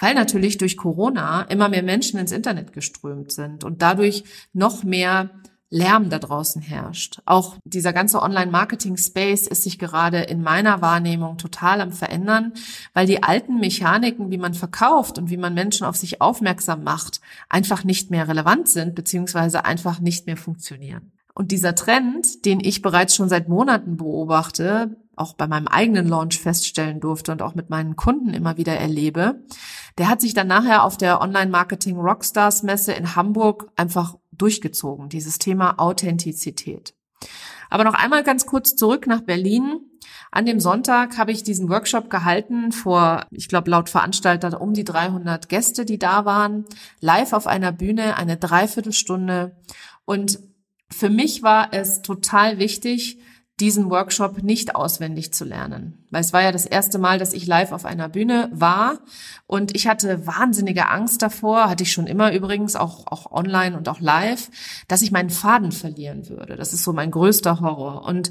Weil 0.00 0.14
natürlich 0.14 0.58
durch 0.58 0.76
Corona 0.76 1.42
immer 1.42 1.68
mehr 1.68 1.82
Menschen 1.82 2.18
ins 2.18 2.32
Internet 2.32 2.72
geströmt 2.72 3.32
sind 3.32 3.64
und 3.64 3.82
dadurch 3.82 4.24
noch 4.52 4.82
mehr 4.82 5.30
Lärm 5.70 6.08
da 6.08 6.18
draußen 6.18 6.62
herrscht. 6.62 7.20
Auch 7.26 7.56
dieser 7.64 7.92
ganze 7.92 8.22
Online-Marketing-Space 8.22 9.46
ist 9.46 9.64
sich 9.64 9.78
gerade 9.78 10.20
in 10.20 10.42
meiner 10.42 10.80
Wahrnehmung 10.80 11.36
total 11.36 11.82
am 11.82 11.92
verändern, 11.92 12.54
weil 12.94 13.06
die 13.06 13.22
alten 13.22 13.60
Mechaniken, 13.60 14.30
wie 14.30 14.38
man 14.38 14.54
verkauft 14.54 15.18
und 15.18 15.28
wie 15.28 15.36
man 15.36 15.52
Menschen 15.52 15.86
auf 15.86 15.96
sich 15.96 16.22
aufmerksam 16.22 16.84
macht, 16.84 17.20
einfach 17.50 17.84
nicht 17.84 18.10
mehr 18.10 18.28
relevant 18.28 18.68
sind, 18.68 18.94
beziehungsweise 18.94 19.66
einfach 19.66 20.00
nicht 20.00 20.26
mehr 20.26 20.38
funktionieren. 20.38 21.12
Und 21.34 21.52
dieser 21.52 21.74
Trend, 21.74 22.44
den 22.46 22.58
ich 22.60 22.82
bereits 22.82 23.14
schon 23.14 23.28
seit 23.28 23.48
Monaten 23.48 23.96
beobachte, 23.96 24.96
auch 25.14 25.34
bei 25.34 25.46
meinem 25.46 25.68
eigenen 25.68 26.08
Launch 26.08 26.40
feststellen 26.40 26.98
durfte 26.98 27.30
und 27.30 27.42
auch 27.42 27.54
mit 27.54 27.70
meinen 27.70 27.94
Kunden 27.94 28.34
immer 28.34 28.56
wieder 28.56 28.74
erlebe, 28.74 29.42
der 29.98 30.08
hat 30.08 30.20
sich 30.20 30.34
dann 30.34 30.46
nachher 30.46 30.82
auf 30.82 30.96
der 30.96 31.20
Online-Marketing 31.20 31.96
Rockstars 31.96 32.62
Messe 32.62 32.92
in 32.92 33.14
Hamburg 33.14 33.70
einfach 33.76 34.16
durchgezogen, 34.38 35.08
dieses 35.08 35.38
Thema 35.38 35.78
Authentizität. 35.78 36.94
Aber 37.70 37.84
noch 37.84 37.94
einmal 37.94 38.22
ganz 38.22 38.46
kurz 38.46 38.76
zurück 38.76 39.06
nach 39.06 39.20
Berlin. 39.20 39.80
An 40.30 40.46
dem 40.46 40.60
Sonntag 40.60 41.18
habe 41.18 41.32
ich 41.32 41.42
diesen 41.42 41.68
Workshop 41.68 42.10
gehalten 42.10 42.72
vor, 42.72 43.26
ich 43.30 43.48
glaube 43.48 43.70
laut 43.70 43.88
Veranstalter 43.88 44.60
um 44.60 44.74
die 44.74 44.84
300 44.84 45.48
Gäste, 45.48 45.84
die 45.84 45.98
da 45.98 46.24
waren, 46.24 46.64
live 47.00 47.32
auf 47.32 47.46
einer 47.46 47.72
Bühne, 47.72 48.16
eine 48.16 48.36
Dreiviertelstunde. 48.36 49.56
Und 50.04 50.38
für 50.90 51.10
mich 51.10 51.42
war 51.42 51.68
es 51.72 52.02
total 52.02 52.58
wichtig, 52.58 53.18
diesen 53.60 53.90
Workshop 53.90 54.42
nicht 54.42 54.74
auswendig 54.74 55.32
zu 55.32 55.44
lernen. 55.44 56.04
Weil 56.10 56.20
es 56.20 56.32
war 56.32 56.42
ja 56.42 56.52
das 56.52 56.66
erste 56.66 56.98
Mal, 56.98 57.18
dass 57.18 57.32
ich 57.32 57.46
live 57.46 57.72
auf 57.72 57.84
einer 57.84 58.08
Bühne 58.08 58.48
war 58.52 58.98
und 59.46 59.74
ich 59.74 59.88
hatte 59.88 60.26
wahnsinnige 60.26 60.88
Angst 60.88 61.22
davor, 61.22 61.68
hatte 61.68 61.82
ich 61.82 61.92
schon 61.92 62.06
immer 62.06 62.32
übrigens, 62.32 62.76
auch, 62.76 63.06
auch 63.06 63.32
online 63.32 63.76
und 63.76 63.88
auch 63.88 64.00
live, 64.00 64.50
dass 64.86 65.02
ich 65.02 65.10
meinen 65.10 65.30
Faden 65.30 65.72
verlieren 65.72 66.28
würde. 66.28 66.56
Das 66.56 66.72
ist 66.72 66.84
so 66.84 66.92
mein 66.92 67.10
größter 67.10 67.60
Horror. 67.60 68.04
Und 68.04 68.30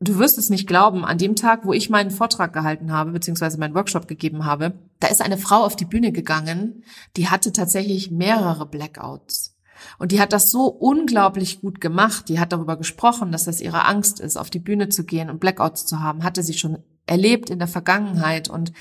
du 0.00 0.18
wirst 0.18 0.38
es 0.38 0.50
nicht 0.50 0.66
glauben, 0.66 1.04
an 1.04 1.18
dem 1.18 1.36
Tag, 1.36 1.64
wo 1.64 1.72
ich 1.72 1.90
meinen 1.90 2.10
Vortrag 2.10 2.52
gehalten 2.52 2.92
habe, 2.92 3.12
beziehungsweise 3.12 3.58
meinen 3.58 3.74
Workshop 3.74 4.08
gegeben 4.08 4.44
habe, 4.44 4.74
da 5.00 5.08
ist 5.08 5.22
eine 5.22 5.38
Frau 5.38 5.64
auf 5.64 5.76
die 5.76 5.84
Bühne 5.84 6.12
gegangen, 6.12 6.84
die 7.16 7.28
hatte 7.28 7.52
tatsächlich 7.52 8.10
mehrere 8.10 8.66
Blackouts. 8.66 9.51
Und 9.98 10.12
die 10.12 10.20
hat 10.20 10.32
das 10.32 10.50
so 10.50 10.66
unglaublich 10.66 11.60
gut 11.60 11.80
gemacht. 11.80 12.28
Die 12.28 12.40
hat 12.40 12.52
darüber 12.52 12.76
gesprochen, 12.76 13.32
dass 13.32 13.44
das 13.44 13.60
ihre 13.60 13.84
Angst 13.86 14.20
ist, 14.20 14.36
auf 14.36 14.50
die 14.50 14.58
Bühne 14.58 14.88
zu 14.88 15.04
gehen 15.04 15.30
und 15.30 15.40
Blackouts 15.40 15.86
zu 15.86 16.00
haben. 16.00 16.24
Hatte 16.24 16.42
sie 16.42 16.54
schon 16.54 16.78
erlebt 17.06 17.50
in 17.50 17.58
der 17.58 17.68
Vergangenheit 17.68 18.48
und 18.48 18.72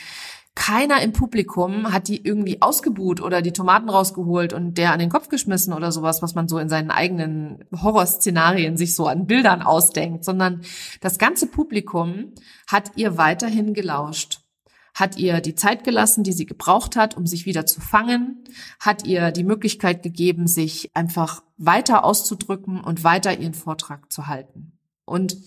keiner 0.54 1.02
im 1.02 1.14
Publikum 1.14 1.94
hat 1.94 2.10
die 2.10 2.26
irgendwie 2.26 2.62
ausgebuht 2.62 3.22
oder 3.22 3.42
die 3.42 3.54
Tomaten 3.54 3.90
rausgeholt 3.90 4.52
und 4.52 4.78
der 4.78 4.92
an 4.92 5.00
den 5.00 5.10
Kopf 5.10 5.30
geschmissen 5.30 5.74
oder 5.74 5.94
sowas, 5.94 6.22
was 6.22 6.36
man 6.36 6.50
so 6.50 6.60
in 6.60 6.68
seinen 6.68 6.92
eigenen 6.92 7.64
Horrorszenarien 7.72 8.76
sich 8.76 8.94
so 8.94 9.08
an 9.08 9.28
Bildern 9.28 9.62
ausdenkt, 9.62 10.26
sondern 10.26 10.62
das 11.00 11.18
ganze 11.18 11.48
Publikum 11.48 12.34
hat 12.68 12.92
ihr 12.96 13.18
weiterhin 13.18 13.74
gelauscht 13.74 14.41
hat 14.94 15.18
ihr 15.18 15.42
die 15.42 15.56
Zeit 15.56 15.84
gelassen, 15.84 16.24
die 16.24 16.34
sie 16.34 16.46
gebraucht 16.46 16.96
hat, 16.96 17.16
um 17.18 17.26
sich 17.26 17.46
wieder 17.46 17.66
zu 17.66 17.82
fangen, 17.82 18.44
hat 18.80 19.06
ihr 19.06 19.32
die 19.32 19.44
Möglichkeit 19.44 20.04
gegeben, 20.04 20.48
sich 20.48 20.90
einfach 20.94 21.44
weiter 21.58 22.04
auszudrücken 22.04 22.82
und 22.82 23.04
weiter 23.04 23.38
ihren 23.40 23.54
Vortrag 23.54 24.12
zu 24.12 24.28
halten. 24.28 24.74
Und 25.06 25.38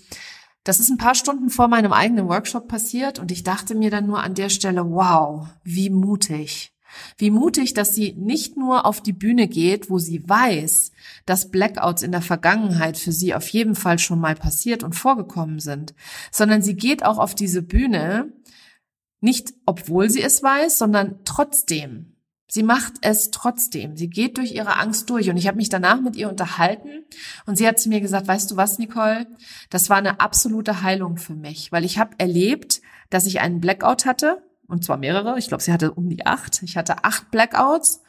das 0.65 0.81
ist 0.81 0.91
ein 0.91 0.99
paar 0.99 1.15
Stunden 1.15 1.51
vor 1.51 1.69
meinem 1.69 1.93
eigenen 1.93 2.29
Workshop 2.29 2.69
passiert 2.69 3.19
und 3.19 3.31
ich 3.31 3.45
dachte 3.45 3.75
mir 3.75 3.91
dann 3.91 4.07
nur 4.07 4.23
an 4.23 4.35
der 4.35 4.49
Stelle, 4.49 4.91
wow, 4.91 5.47
wie 5.63 5.91
mutig. 5.91 6.73
Wie 7.19 7.31
mutig, 7.31 7.75
dass 7.75 7.95
sie 7.95 8.13
nicht 8.13 8.57
nur 8.57 8.87
auf 8.87 9.01
die 9.01 9.13
Bühne 9.13 9.49
geht, 9.49 9.91
wo 9.91 9.99
sie 9.99 10.27
weiß, 10.29 10.93
dass 11.27 11.51
Blackouts 11.51 12.03
in 12.03 12.13
der 12.13 12.23
Vergangenheit 12.23 12.97
für 12.97 13.13
sie 13.13 13.35
auf 13.35 13.49
jeden 13.49 13.75
Fall 13.75 13.99
schon 13.99 14.21
mal 14.21 14.37
passiert 14.37 14.83
und 14.83 14.95
vorgekommen 14.95 15.59
sind, 15.59 15.95
sondern 16.31 16.63
sie 16.63 16.77
geht 16.77 17.05
auch 17.05 17.19
auf 17.19 17.35
diese 17.35 17.63
Bühne 17.63 18.33
nicht, 19.25 19.55
obwohl 19.67 20.09
sie 20.11 20.23
es 20.23 20.43
weiß, 20.43 20.79
sondern 20.79 21.21
trotzdem. 21.25 22.15
Sie 22.47 22.63
macht 22.63 22.93
es 23.01 23.33
trotzdem. 23.33 23.97
Sie 23.97 24.09
geht 24.09 24.37
durch 24.39 24.53
ihre 24.53 24.79
Angst 24.79 25.11
durch. 25.11 25.29
Und 25.29 25.37
ich 25.37 25.49
habe 25.49 25.57
mich 25.57 25.71
danach 25.71 26.01
mit 26.01 26.15
ihr 26.15 26.29
unterhalten 26.29 27.05
und 27.47 27.57
sie 27.57 27.67
hat 27.67 27.81
zu 27.81 27.89
mir 27.89 28.01
gesagt, 28.01 28.29
weißt 28.29 28.51
du 28.51 28.57
was, 28.57 28.79
Nicole, 28.79 29.27
das 29.71 29.91
war 29.91 29.97
eine 29.97 30.21
absolute 30.21 30.83
Heilung 30.83 31.17
für 31.17 31.35
mich, 31.35 31.73
weil 31.73 31.85
ich 31.85 31.99
habe 31.99 32.15
erlebt, 32.19 32.81
dass 33.11 33.27
ich 33.27 33.41
einen 33.41 33.61
Blackout 33.61 34.07
hatte, 34.07 34.43
und 34.69 34.85
zwar 34.85 34.99
mehrere. 34.99 35.39
Ich 35.39 35.49
glaube, 35.49 35.63
sie 35.63 35.73
hatte 35.73 35.93
um 35.93 36.09
die 36.09 36.27
acht. 36.27 36.63
Ich 36.63 36.77
hatte 36.77 37.05
acht 37.05 37.31
Blackouts 37.31 38.03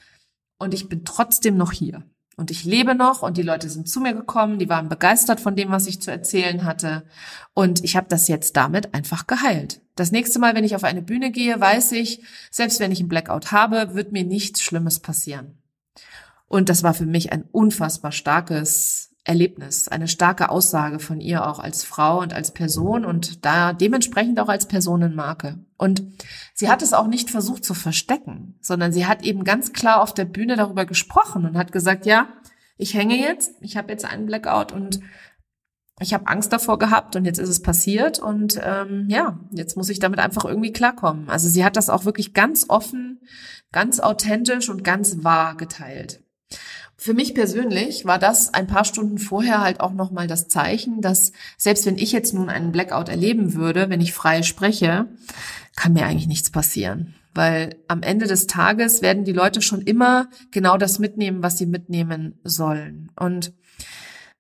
und 0.60 0.74
ich 0.74 0.90
bin 0.90 1.06
trotzdem 1.06 1.58
noch 1.58 1.72
hier. 1.72 2.04
Und 2.38 2.52
ich 2.52 2.66
lebe 2.66 2.96
noch 2.96 3.22
und 3.22 3.38
die 3.38 3.42
Leute 3.42 3.70
sind 3.70 3.90
zu 3.90 4.02
mir 4.02 4.14
gekommen, 4.14 4.60
die 4.60 4.70
waren 4.70 4.90
begeistert 4.90 5.40
von 5.40 5.56
dem, 5.56 5.72
was 5.72 5.88
ich 5.88 6.02
zu 6.02 6.12
erzählen 6.12 6.66
hatte. 6.66 7.08
Und 7.54 7.84
ich 7.84 7.96
habe 7.96 8.08
das 8.10 8.28
jetzt 8.28 8.58
damit 8.58 8.94
einfach 8.94 9.26
geheilt. 9.26 9.82
Das 9.96 10.12
nächste 10.12 10.40
Mal, 10.40 10.56
wenn 10.56 10.66
ich 10.66 10.76
auf 10.76 10.84
eine 10.84 11.02
Bühne 11.02 11.32
gehe, 11.32 11.60
weiß 11.60 11.94
ich, 11.94 12.22
selbst 12.52 12.80
wenn 12.80 12.92
ich 12.92 13.00
einen 13.00 13.10
Blackout 13.10 13.52
habe, 13.52 13.96
wird 13.96 14.12
mir 14.12 14.26
nichts 14.26 14.62
Schlimmes 14.62 15.00
passieren. 15.00 15.58
Und 16.48 16.70
das 16.70 16.84
war 16.84 16.94
für 16.94 17.06
mich 17.06 17.32
ein 17.32 17.46
unfassbar 17.52 18.12
starkes 18.12 19.16
Erlebnis, 19.24 19.88
eine 19.88 20.08
starke 20.08 20.50
Aussage 20.50 21.00
von 21.00 21.20
ihr 21.20 21.48
auch 21.48 21.58
als 21.58 21.84
Frau 21.84 22.20
und 22.22 22.34
als 22.34 22.52
Person 22.52 23.06
und 23.06 23.44
da 23.44 23.74
dementsprechend 23.74 24.40
auch 24.40 24.50
als 24.50 24.68
Personenmarke. 24.68 25.58
Und 25.78 26.04
sie 26.54 26.70
hat 26.70 26.84
es 26.84 26.94
auch 26.94 27.08
nicht 27.08 27.32
versucht 27.32 27.66
zu 27.66 27.74
verstecken, 27.74 28.56
sondern 28.62 28.94
sie 28.94 29.08
hat 29.08 29.24
eben 29.24 29.44
ganz 29.44 29.74
klar 29.74 30.02
auf 30.02 30.14
der 30.14 30.26
Bühne 30.26 30.56
darüber 30.56 30.86
gesprochen 30.86 31.46
und 31.46 31.58
hat 31.58 31.72
gesagt, 31.72 32.06
ja, 32.06 32.28
ich 32.78 32.94
hänge 32.94 33.18
jetzt, 33.18 33.54
ich 33.62 33.78
habe 33.78 33.92
jetzt 33.92 34.06
einen 34.06 34.28
Blackout 34.28 34.72
und 34.72 35.00
ich 36.00 36.14
habe 36.14 36.28
Angst 36.28 36.52
davor 36.52 36.78
gehabt 36.78 37.16
und 37.16 37.26
jetzt 37.26 37.40
ist 37.40 37.50
es 37.50 37.62
passiert 37.62 38.20
und 38.20 38.60
ähm, 38.62 39.06
ja, 39.08 39.40
jetzt 39.52 39.78
muss 39.78 39.90
ich 39.90 40.00
damit 40.00 40.20
einfach 40.20 40.44
irgendwie 40.44 40.74
klarkommen. 40.74 41.30
Also 41.30 41.48
sie 41.48 41.64
hat 41.64 41.78
das 41.78 41.90
auch 41.90 42.04
wirklich 42.04 42.34
ganz 42.34 42.66
offen, 42.68 43.22
ganz 43.72 44.02
authentisch 44.02 44.70
und 44.70 44.84
ganz 44.84 45.24
wahr 45.24 45.56
geteilt. 45.56 46.22
Für 46.98 47.14
mich 47.14 47.34
persönlich 47.34 48.06
war 48.06 48.20
das 48.20 48.54
ein 48.54 48.68
paar 48.68 48.86
Stunden 48.86 49.18
vorher 49.18 49.62
halt 49.62 49.80
auch 49.80 49.94
nochmal 49.94 50.28
das 50.28 50.48
Zeichen, 50.48 51.02
dass 51.02 51.32
selbst 51.58 51.86
wenn 51.86 51.98
ich 51.98 52.12
jetzt 52.12 52.34
nun 52.34 52.50
einen 52.50 52.72
Blackout 52.72 53.10
erleben 53.10 53.54
würde, 53.54 53.90
wenn 53.90 54.02
ich 54.02 54.14
frei 54.14 54.44
spreche, 54.44 55.08
kann 55.76 55.94
mir 55.94 56.06
eigentlich 56.06 56.28
nichts 56.28 56.52
passieren. 56.52 57.16
Weil 57.34 57.76
am 57.90 58.02
Ende 58.02 58.28
des 58.28 58.48
Tages 58.48 59.02
werden 59.02 59.26
die 59.26 59.34
Leute 59.34 59.62
schon 59.62 59.82
immer 59.82 60.30
genau 60.52 60.78
das 60.78 61.00
mitnehmen, 61.00 61.44
was 61.44 61.58
sie 61.58 61.66
mitnehmen 61.66 62.40
sollen. 62.44 63.12
Und 63.18 63.54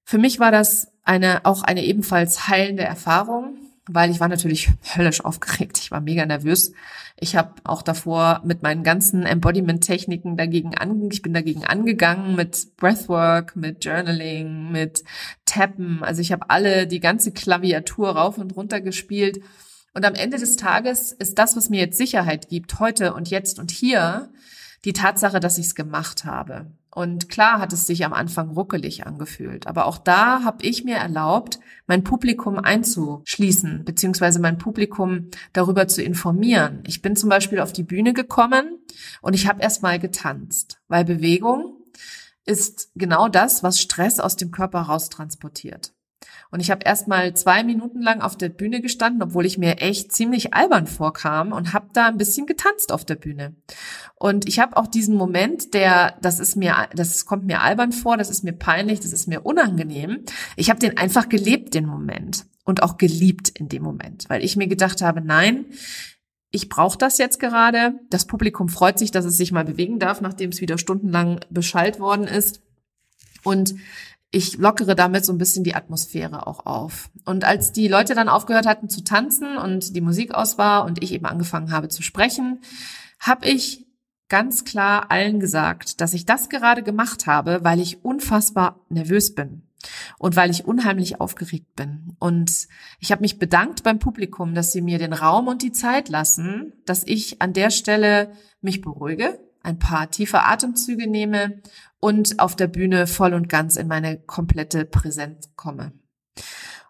für 0.05 0.17
mich 0.17 0.39
war 0.39 0.51
das 0.51 0.87
eine, 1.05 1.45
auch 1.45 1.63
eine 1.63 1.83
ebenfalls 1.85 2.47
heilende 2.47 2.83
Erfahrung, 2.83 3.57
weil 3.87 4.09
ich 4.09 4.19
war 4.19 4.27
natürlich 4.27 4.69
höllisch 4.95 5.23
aufgeregt. 5.23 5.77
Ich 5.77 5.91
war 5.91 6.01
mega 6.01 6.25
nervös. 6.25 6.73
Ich 7.17 7.35
habe 7.35 7.53
auch 7.63 7.81
davor 7.81 8.41
mit 8.43 8.61
meinen 8.61 8.83
ganzen 8.83 9.23
Embodiment-Techniken 9.25 10.35
dagegen 10.35 10.75
an, 10.75 11.09
ich 11.11 11.21
bin 11.21 11.33
dagegen 11.33 11.63
angegangen 11.63 12.35
mit 12.35 12.75
Breathwork, 12.75 13.55
mit 13.55 13.85
Journaling, 13.85 14.71
mit 14.71 15.03
Tappen. 15.45 16.03
Also 16.03 16.21
ich 16.21 16.33
habe 16.33 16.49
alle 16.49 16.87
die 16.87 16.99
ganze 16.99 17.31
Klaviatur 17.31 18.09
rauf 18.09 18.37
und 18.37 18.55
runter 18.55 18.81
gespielt. 18.81 19.39
Und 19.93 20.05
am 20.05 20.15
Ende 20.15 20.37
des 20.37 20.57
Tages 20.57 21.13
ist 21.13 21.39
das, 21.39 21.55
was 21.55 21.69
mir 21.69 21.79
jetzt 21.79 21.97
Sicherheit 21.97 22.49
gibt, 22.49 22.79
heute 22.79 23.13
und 23.13 23.29
jetzt 23.29 23.59
und 23.59 23.71
hier, 23.71 24.29
die 24.85 24.93
Tatsache, 24.93 25.39
dass 25.39 25.57
ich 25.57 25.65
es 25.65 25.75
gemacht 25.75 26.25
habe. 26.25 26.67
Und 26.91 27.27
klar 27.27 27.59
hat 27.59 27.73
es 27.73 27.87
sich 27.87 28.05
am 28.05 28.13
Anfang 28.13 28.51
ruckelig 28.51 29.05
angefühlt, 29.05 29.67
aber 29.67 29.85
auch 29.85 29.97
da 29.97 30.43
habe 30.43 30.63
ich 30.63 30.85
mir 30.85 30.95
erlaubt, 30.95 31.59
mein 31.87 32.05
Publikum 32.05 32.57
einzuschließen, 32.57 33.83
beziehungsweise 33.83 34.39
mein 34.39 34.57
Publikum 34.57 35.29
darüber 35.51 35.89
zu 35.89 36.01
informieren. 36.01 36.83
Ich 36.87 37.01
bin 37.01 37.17
zum 37.17 37.29
Beispiel 37.29 37.59
auf 37.59 37.73
die 37.73 37.83
Bühne 37.83 38.13
gekommen 38.13 38.79
und 39.21 39.33
ich 39.33 39.47
habe 39.47 39.61
erst 39.61 39.83
mal 39.83 39.99
getanzt, 39.99 40.79
weil 40.87 41.03
Bewegung 41.03 41.81
ist 42.45 42.91
genau 42.95 43.27
das, 43.27 43.61
was 43.61 43.81
Stress 43.81 44.21
aus 44.21 44.37
dem 44.37 44.51
Körper 44.51 44.81
raustransportiert. 44.81 45.93
Und 46.51 46.59
ich 46.59 46.71
habe 46.71 46.85
erst 46.85 47.07
mal 47.07 47.33
zwei 47.35 47.63
Minuten 47.63 48.01
lang 48.01 48.21
auf 48.21 48.37
der 48.37 48.49
Bühne 48.49 48.81
gestanden, 48.81 49.21
obwohl 49.21 49.45
ich 49.45 49.57
mir 49.57 49.81
echt 49.81 50.11
ziemlich 50.11 50.53
albern 50.53 50.87
vorkam 50.87 51.51
und 51.51 51.73
habe 51.73 51.89
da 51.93 52.07
ein 52.07 52.17
bisschen 52.17 52.45
getanzt 52.45 52.91
auf 52.91 53.05
der 53.05 53.15
Bühne. 53.15 53.55
Und 54.15 54.47
ich 54.47 54.59
habe 54.59 54.77
auch 54.77 54.87
diesen 54.87 55.15
Moment, 55.15 55.73
der, 55.73 56.17
das 56.21 56.39
ist 56.39 56.55
mir, 56.55 56.87
das 56.93 57.25
kommt 57.25 57.45
mir 57.45 57.61
albern 57.61 57.91
vor, 57.91 58.17
das 58.17 58.29
ist 58.29 58.43
mir 58.43 58.53
peinlich, 58.53 58.99
das 58.99 59.13
ist 59.13 59.27
mir 59.27 59.45
unangenehm. 59.45 60.23
Ich 60.55 60.69
habe 60.69 60.79
den 60.79 60.97
einfach 60.97 61.29
gelebt, 61.29 61.73
den 61.73 61.85
Moment 61.85 62.45
und 62.63 62.83
auch 62.83 62.97
geliebt 62.97 63.49
in 63.49 63.69
dem 63.69 63.83
Moment, 63.83 64.25
weil 64.27 64.43
ich 64.43 64.55
mir 64.55 64.67
gedacht 64.67 65.01
habe, 65.01 65.21
nein, 65.21 65.65
ich 66.51 66.69
brauche 66.69 66.97
das 66.97 67.17
jetzt 67.17 67.39
gerade. 67.39 67.99
Das 68.09 68.25
Publikum 68.25 68.69
freut 68.69 68.97
sich, 68.97 69.11
dass 69.11 69.25
es 69.25 69.35
sich 69.35 69.51
mal 69.51 69.65
bewegen 69.65 69.99
darf, 69.99 70.21
nachdem 70.21 70.51
es 70.51 70.61
wieder 70.61 70.77
stundenlang 70.77 71.41
beschallt 71.49 71.99
worden 71.99 72.27
ist. 72.27 72.61
Und 73.43 73.75
ich 74.31 74.57
lockere 74.57 74.95
damit 74.95 75.25
so 75.25 75.31
ein 75.31 75.37
bisschen 75.37 75.63
die 75.63 75.75
Atmosphäre 75.75 76.47
auch 76.47 76.65
auf. 76.65 77.09
Und 77.25 77.45
als 77.45 77.71
die 77.71 77.87
Leute 77.87 78.15
dann 78.15 78.29
aufgehört 78.29 78.65
hatten 78.65 78.89
zu 78.89 79.03
tanzen 79.03 79.57
und 79.57 79.95
die 79.95 80.01
Musik 80.01 80.33
aus 80.33 80.57
war 80.57 80.85
und 80.85 81.01
ich 81.01 81.13
eben 81.13 81.25
angefangen 81.25 81.71
habe 81.71 81.87
zu 81.87 82.01
sprechen, 82.01 82.61
habe 83.19 83.47
ich 83.47 83.85
ganz 84.27 84.65
klar 84.65 85.11
allen 85.11 85.39
gesagt, 85.39 86.01
dass 86.01 86.13
ich 86.13 86.25
das 86.25 86.49
gerade 86.49 86.83
gemacht 86.83 87.27
habe, 87.27 87.63
weil 87.63 87.79
ich 87.79 88.03
unfassbar 88.03 88.85
nervös 88.89 89.35
bin 89.35 89.69
und 90.17 90.35
weil 90.35 90.49
ich 90.49 90.65
unheimlich 90.65 91.21
aufgeregt 91.21 91.75
bin. 91.75 92.15
Und 92.19 92.67
ich 92.99 93.11
habe 93.11 93.21
mich 93.21 93.37
bedankt 93.37 93.83
beim 93.83 93.99
Publikum, 93.99 94.55
dass 94.55 94.71
sie 94.71 94.81
mir 94.81 94.97
den 94.97 95.13
Raum 95.13 95.47
und 95.47 95.61
die 95.61 95.71
Zeit 95.71 96.09
lassen, 96.09 96.73
dass 96.85 97.03
ich 97.05 97.41
an 97.41 97.53
der 97.53 97.69
Stelle 97.69 98.31
mich 98.61 98.81
beruhige, 98.81 99.39
ein 99.65 99.79
paar 99.79 100.09
tiefe 100.11 100.43
Atemzüge 100.43 101.09
nehme 101.09 101.61
und 101.99 102.39
auf 102.39 102.55
der 102.55 102.67
Bühne 102.67 103.07
voll 103.07 103.33
und 103.33 103.49
ganz 103.49 103.75
in 103.75 103.87
meine 103.87 104.17
komplette 104.17 104.85
Präsenz 104.85 105.49
komme. 105.55 105.91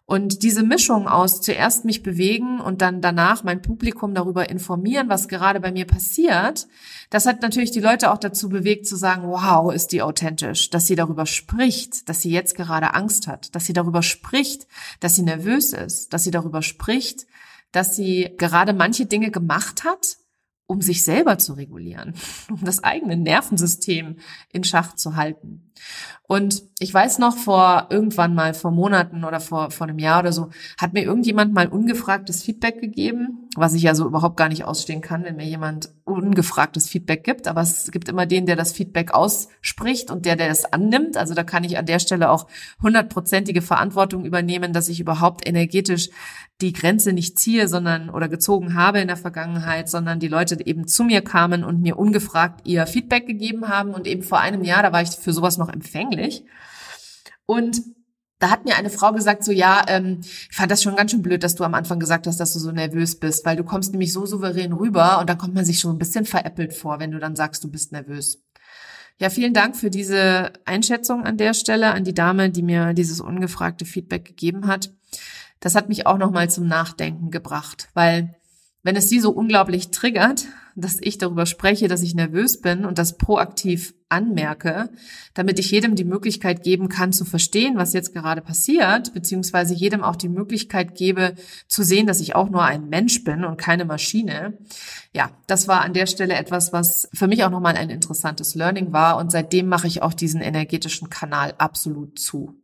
Und 0.07 0.43
diese 0.43 0.61
Mischung 0.61 1.07
aus 1.07 1.41
zuerst 1.41 1.83
mich 1.83 2.03
bewegen 2.03 2.59
und 2.59 2.83
dann 2.83 3.01
danach 3.01 3.43
mein 3.43 3.63
Publikum 3.63 4.13
darüber 4.13 4.49
informieren, 4.51 5.09
was 5.09 5.27
gerade 5.27 5.59
bei 5.59 5.71
mir 5.71 5.85
passiert, 5.85 6.67
das 7.09 7.25
hat 7.25 7.41
natürlich 7.41 7.71
die 7.71 7.79
Leute 7.79 8.11
auch 8.11 8.19
dazu 8.19 8.49
bewegt 8.49 8.85
zu 8.85 8.97
sagen, 8.97 9.23
wow, 9.23 9.73
ist 9.73 9.87
die 9.87 10.03
authentisch, 10.03 10.69
dass 10.69 10.85
sie 10.85 10.95
darüber 10.95 11.25
spricht, 11.25 12.07
dass 12.07 12.21
sie 12.21 12.29
jetzt 12.29 12.55
gerade 12.55 12.93
Angst 12.93 13.27
hat, 13.27 13.55
dass 13.55 13.65
sie 13.65 13.73
darüber 13.73 14.03
spricht, 14.03 14.67
dass 14.99 15.15
sie 15.15 15.23
nervös 15.23 15.73
ist, 15.73 16.13
dass 16.13 16.23
sie 16.23 16.31
darüber 16.31 16.61
spricht, 16.61 17.25
dass 17.71 17.95
sie 17.95 18.29
gerade 18.37 18.73
manche 18.73 19.07
Dinge 19.07 19.31
gemacht 19.31 19.85
hat, 19.85 20.17
um 20.67 20.81
sich 20.81 21.03
selber 21.03 21.37
zu 21.37 21.53
regulieren, 21.53 22.13
um 22.49 22.63
das 22.63 22.83
eigene 22.83 23.17
Nervensystem 23.17 24.17
in 24.51 24.63
Schach 24.63 24.95
zu 24.95 25.15
halten. 25.15 25.71
Und 26.27 26.63
ich 26.79 26.93
weiß 26.93 27.19
noch, 27.19 27.37
vor 27.37 27.87
irgendwann 27.91 28.33
mal, 28.33 28.53
vor 28.53 28.71
Monaten 28.71 29.23
oder 29.23 29.39
vor, 29.39 29.69
vor 29.71 29.87
einem 29.87 29.99
Jahr 29.99 30.21
oder 30.21 30.33
so, 30.33 30.49
hat 30.79 30.93
mir 30.93 31.03
irgendjemand 31.03 31.53
mal 31.53 31.67
ungefragtes 31.67 32.41
Feedback 32.43 32.81
gegeben, 32.81 33.44
was 33.55 33.73
ich 33.73 33.83
ja 33.83 33.95
so 33.95 34.05
überhaupt 34.05 34.37
gar 34.37 34.49
nicht 34.49 34.65
ausstehen 34.65 35.01
kann, 35.01 35.23
wenn 35.23 35.37
mir 35.37 35.45
jemand 35.45 35.89
ungefragtes 36.03 36.89
Feedback 36.89 37.23
gibt. 37.23 37.47
Aber 37.47 37.61
es 37.61 37.91
gibt 37.91 38.09
immer 38.09 38.25
den, 38.25 38.45
der 38.45 38.55
das 38.55 38.73
Feedback 38.73 39.13
ausspricht 39.13 40.11
und 40.11 40.25
der, 40.25 40.35
der 40.35 40.49
es 40.49 40.65
annimmt. 40.65 41.17
Also 41.17 41.33
da 41.33 41.43
kann 41.43 41.63
ich 41.63 41.77
an 41.77 41.85
der 41.85 41.99
Stelle 41.99 42.29
auch 42.29 42.47
hundertprozentige 42.81 43.61
Verantwortung 43.61 44.25
übernehmen, 44.25 44.73
dass 44.73 44.89
ich 44.89 44.99
überhaupt 44.99 45.47
energetisch 45.47 46.09
die 46.61 46.73
Grenze 46.73 47.13
nicht 47.13 47.39
ziehe, 47.39 47.67
sondern 47.67 48.09
oder 48.09 48.29
gezogen 48.29 48.75
habe 48.75 48.99
in 48.99 49.07
der 49.07 49.17
Vergangenheit, 49.17 49.89
sondern 49.89 50.19
die 50.19 50.27
Leute 50.27 50.57
eben 50.65 50.87
zu 50.87 51.03
mir 51.03 51.21
kamen 51.21 51.63
und 51.63 51.81
mir 51.81 51.97
ungefragt 51.97 52.67
ihr 52.67 52.87
Feedback 52.87 53.25
gegeben 53.27 53.67
haben. 53.67 53.93
Und 53.93 54.07
eben 54.07 54.23
vor 54.23 54.39
einem 54.39 54.63
Jahr, 54.63 54.83
da 54.83 54.91
war 54.91 55.01
ich 55.01 55.09
für 55.11 55.33
sowas 55.33 55.57
noch 55.57 55.69
empfänglich. 55.69 56.45
Und 57.45 57.81
da 58.45 58.51
hat 58.51 58.63
mir 58.63 58.75
eine 58.75 58.91
Frau 58.91 59.11
gesagt, 59.11 59.43
so 59.43 59.51
ja, 59.51 59.83
ähm, 59.87 60.19
ich 60.21 60.55
fand 60.55 60.69
das 60.69 60.83
schon 60.83 60.95
ganz 60.95 61.09
schön 61.09 61.23
blöd, 61.23 61.41
dass 61.41 61.55
du 61.55 61.63
am 61.63 61.73
Anfang 61.73 61.99
gesagt 61.99 62.27
hast, 62.27 62.39
dass 62.39 62.53
du 62.53 62.59
so 62.59 62.71
nervös 62.71 63.19
bist, 63.19 63.43
weil 63.43 63.55
du 63.55 63.63
kommst 63.63 63.91
nämlich 63.91 64.13
so 64.13 64.27
souverän 64.27 64.71
rüber 64.71 65.19
und 65.19 65.27
da 65.27 65.33
kommt 65.33 65.55
man 65.55 65.65
sich 65.65 65.79
schon 65.79 65.95
ein 65.95 65.97
bisschen 65.97 66.25
veräppelt 66.25 66.75
vor, 66.75 66.99
wenn 66.99 67.09
du 67.09 67.17
dann 67.17 67.35
sagst, 67.35 67.63
du 67.63 67.71
bist 67.71 67.91
nervös. 67.91 68.43
Ja, 69.17 69.31
vielen 69.31 69.55
Dank 69.55 69.75
für 69.75 69.89
diese 69.89 70.53
Einschätzung 70.65 71.23
an 71.23 71.37
der 71.37 71.55
Stelle, 71.55 71.91
an 71.91 72.03
die 72.03 72.13
Dame, 72.13 72.51
die 72.51 72.61
mir 72.61 72.93
dieses 72.93 73.19
ungefragte 73.19 73.83
Feedback 73.83 74.25
gegeben 74.25 74.67
hat. 74.67 74.93
Das 75.59 75.73
hat 75.73 75.89
mich 75.89 76.05
auch 76.05 76.19
nochmal 76.19 76.47
zum 76.47 76.67
Nachdenken 76.67 77.31
gebracht, 77.31 77.89
weil 77.95 78.35
wenn 78.83 78.95
es 78.95 79.09
sie 79.09 79.19
so 79.19 79.31
unglaublich 79.31 79.89
triggert, 79.89 80.45
dass 80.75 80.97
ich 81.01 81.17
darüber 81.17 81.47
spreche, 81.47 81.87
dass 81.87 82.03
ich 82.03 82.13
nervös 82.13 82.61
bin 82.61 82.85
und 82.85 82.99
das 82.99 83.17
proaktiv 83.17 83.95
anmerke, 84.15 84.89
damit 85.33 85.59
ich 85.59 85.69
jedem 85.69 85.95
die 85.95 86.05
Möglichkeit 86.05 86.63
geben 86.63 86.87
kann 86.87 87.11
zu 87.11 87.25
verstehen, 87.25 87.75
was 87.75 87.93
jetzt 87.93 88.13
gerade 88.13 88.41
passiert, 88.41 89.13
beziehungsweise 89.13 89.73
jedem 89.73 90.03
auch 90.03 90.15
die 90.15 90.29
Möglichkeit 90.29 90.95
gebe 90.95 91.35
zu 91.67 91.83
sehen, 91.83 92.07
dass 92.07 92.21
ich 92.21 92.35
auch 92.35 92.49
nur 92.49 92.63
ein 92.63 92.87
Mensch 92.87 93.23
bin 93.23 93.43
und 93.43 93.57
keine 93.57 93.85
Maschine. 93.85 94.57
Ja, 95.13 95.31
das 95.47 95.67
war 95.67 95.81
an 95.81 95.93
der 95.93 96.07
Stelle 96.07 96.33
etwas, 96.35 96.73
was 96.73 97.09
für 97.13 97.27
mich 97.27 97.43
auch 97.43 97.49
nochmal 97.49 97.75
ein 97.75 97.89
interessantes 97.89 98.55
Learning 98.55 98.93
war 98.93 99.17
und 99.17 99.31
seitdem 99.31 99.67
mache 99.67 99.87
ich 99.87 100.01
auch 100.01 100.13
diesen 100.13 100.41
energetischen 100.41 101.09
Kanal 101.09 101.53
absolut 101.57 102.17
zu. 102.17 102.55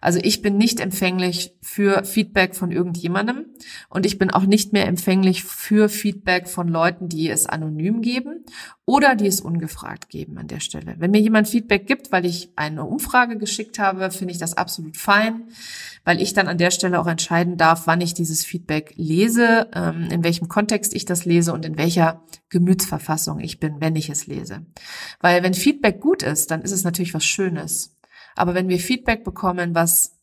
Also 0.00 0.18
ich 0.22 0.42
bin 0.42 0.56
nicht 0.56 0.80
empfänglich 0.80 1.54
für 1.62 2.04
Feedback 2.04 2.56
von 2.56 2.72
irgendjemandem 2.72 3.46
und 3.88 4.06
ich 4.06 4.18
bin 4.18 4.30
auch 4.30 4.44
nicht 4.44 4.72
mehr 4.72 4.86
empfänglich 4.86 5.44
für 5.44 5.88
Feedback 5.88 6.48
von 6.48 6.68
Leuten, 6.68 7.08
die 7.08 7.28
es 7.28 7.46
anonym 7.46 8.02
geben 8.02 8.44
oder 8.90 9.14
die 9.14 9.28
es 9.28 9.40
ungefragt 9.40 10.08
geben 10.08 10.36
an 10.36 10.48
der 10.48 10.58
Stelle. 10.58 10.96
Wenn 10.98 11.12
mir 11.12 11.20
jemand 11.20 11.46
Feedback 11.46 11.86
gibt, 11.86 12.10
weil 12.10 12.26
ich 12.26 12.50
eine 12.56 12.84
Umfrage 12.84 13.38
geschickt 13.38 13.78
habe, 13.78 14.10
finde 14.10 14.32
ich 14.32 14.38
das 14.38 14.56
absolut 14.56 14.96
fein, 14.96 15.44
weil 16.04 16.20
ich 16.20 16.32
dann 16.32 16.48
an 16.48 16.58
der 16.58 16.72
Stelle 16.72 16.98
auch 16.98 17.06
entscheiden 17.06 17.56
darf, 17.56 17.86
wann 17.86 18.00
ich 18.00 18.14
dieses 18.14 18.44
Feedback 18.44 18.92
lese, 18.96 19.68
ähm, 19.74 20.08
in 20.10 20.24
welchem 20.24 20.48
Kontext 20.48 20.92
ich 20.92 21.04
das 21.04 21.24
lese 21.24 21.52
und 21.52 21.64
in 21.64 21.78
welcher 21.78 22.24
Gemütsverfassung 22.48 23.38
ich 23.38 23.60
bin, 23.60 23.80
wenn 23.80 23.94
ich 23.94 24.10
es 24.10 24.26
lese. 24.26 24.66
Weil 25.20 25.44
wenn 25.44 25.54
Feedback 25.54 26.00
gut 26.00 26.24
ist, 26.24 26.50
dann 26.50 26.62
ist 26.62 26.72
es 26.72 26.82
natürlich 26.82 27.14
was 27.14 27.24
Schönes. 27.24 27.96
Aber 28.34 28.54
wenn 28.54 28.68
wir 28.68 28.80
Feedback 28.80 29.22
bekommen, 29.22 29.72
was 29.72 30.18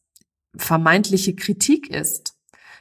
vermeintliche 0.58 1.36
Kritik 1.36 1.90
ist, 1.90 2.37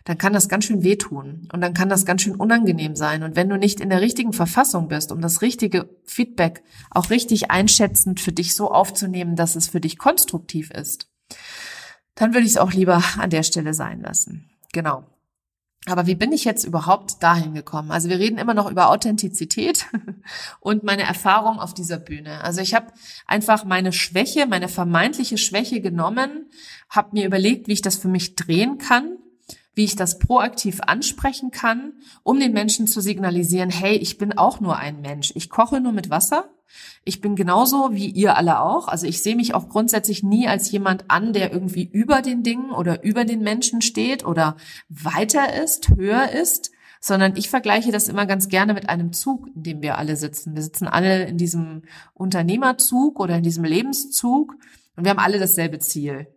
dann 0.07 0.19
kann 0.19 0.33
das 0.33 0.49
ganz 0.49 0.64
schön 0.64 0.85
wehtun 0.85 1.49
und 1.53 1.61
dann 1.61 1.75
kann 1.75 1.88
das 1.88 2.07
ganz 2.07 2.23
schön 2.23 2.37
unangenehm 2.37 2.95
sein. 2.95 3.25
Und 3.25 3.35
wenn 3.35 3.49
du 3.49 3.59
nicht 3.59 3.81
in 3.81 3.90
der 3.90 4.01
richtigen 4.01 4.33
Verfassung 4.33 4.87
bist, 4.87 5.11
um 5.11 5.21
das 5.21 5.42
richtige 5.42 5.88
Feedback 6.05 6.62
auch 6.92 7.11
richtig 7.11 7.51
einschätzend 7.51 8.21
für 8.21 8.31
dich 8.31 8.55
so 8.55 8.71
aufzunehmen, 8.71 9.35
dass 9.35 9.57
es 9.57 9.66
für 9.66 9.81
dich 9.81 9.99
konstruktiv 9.99 10.71
ist, 10.71 11.11
dann 12.14 12.35
würde 12.35 12.47
ich 12.47 12.53
es 12.53 12.57
auch 12.57 12.73
lieber 12.73 13.03
an 13.19 13.31
der 13.31 13.42
Stelle 13.42 13.75
sein 13.75 14.01
lassen. 14.01 14.49
Genau. 14.73 15.05
Aber 15.87 16.07
wie 16.07 16.14
bin 16.14 16.31
ich 16.31 16.45
jetzt 16.45 16.64
überhaupt 16.64 17.21
dahin 17.25 17.55
gekommen? 17.55 17.90
Also 17.90 18.09
wir 18.09 18.21
reden 18.21 18.38
immer 18.38 18.55
noch 18.55 18.71
über 18.71 18.90
Authentizität 18.90 19.87
und 20.61 20.85
meine 20.85 21.03
Erfahrung 21.03 21.59
auf 21.59 21.75
dieser 21.75 21.99
Bühne. 21.99 22.45
Also 22.45 22.61
ich 22.61 22.75
habe 22.75 22.92
einfach 23.27 23.64
meine 23.64 23.92
Schwäche, 23.92 24.47
meine 24.47 24.69
vermeintliche 24.69 25.37
Schwäche 25.37 25.81
genommen, 25.81 26.49
habe 26.88 27.11
mir 27.12 27.27
überlegt, 27.27 27.66
wie 27.66 27.73
ich 27.73 27.83
das 27.83 27.97
für 27.97 28.09
mich 28.09 28.37
drehen 28.37 28.79
kann 28.79 29.19
wie 29.77 29.85
ich 29.85 29.95
das 29.95 30.19
proaktiv 30.19 30.81
ansprechen 30.81 31.51
kann, 31.51 31.93
um 32.23 32.41
den 32.41 32.55
Menschen 32.55 32.87
zu 32.87 33.03
signalisieren, 33.03 33.69
hey, 33.69 33.95
ich 33.95 34.17
bin 34.17 34.37
auch 34.37 34.59
nur 34.59 34.79
ein 34.79 35.03
Mensch. 35.03 35.33
Ich 35.37 35.51
koche 35.51 35.83
nur 35.83 35.93
mit 35.93 36.09
Wasser. 36.09 36.49
Ich 37.05 37.21
bin 37.21 37.37
genauso 37.37 37.91
wie 37.93 38.09
ihr 38.09 38.37
alle 38.39 38.61
auch. 38.61 38.89
Also 38.89 39.07
ich 39.07 39.23
sehe 39.23 39.37
mich 39.37 39.55
auch 39.55 39.69
grundsätzlich 39.69 40.23
nie 40.23 40.49
als 40.49 40.71
jemand 40.71 41.11
an, 41.11 41.35
der 41.35 41.53
irgendwie 41.53 41.85
über 41.85 42.23
den 42.23 42.43
Dingen 42.43 42.71
oder 42.71 43.05
über 43.05 43.27
den 43.27 43.43
Menschen 43.43 43.83
steht 43.83 44.25
oder 44.25 44.57
weiter 44.89 45.62
ist, 45.62 45.91
höher 45.91 46.31
ist, 46.31 46.73
sondern 46.99 47.37
ich 47.37 47.51
vergleiche 47.51 47.93
das 47.93 48.09
immer 48.09 48.25
ganz 48.25 48.49
gerne 48.49 48.73
mit 48.73 48.89
einem 48.89 49.12
Zug, 49.12 49.47
in 49.55 49.62
dem 49.62 49.83
wir 49.83 49.99
alle 49.99 50.17
sitzen. 50.17 50.55
Wir 50.55 50.62
sitzen 50.62 50.89
alle 50.89 51.25
in 51.27 51.37
diesem 51.37 51.83
Unternehmerzug 52.15 53.21
oder 53.21 53.37
in 53.37 53.43
diesem 53.43 53.65
Lebenszug 53.65 54.55
und 54.97 55.05
wir 55.05 55.11
haben 55.11 55.19
alle 55.19 55.39
dasselbe 55.39 55.79
Ziel. 55.81 56.29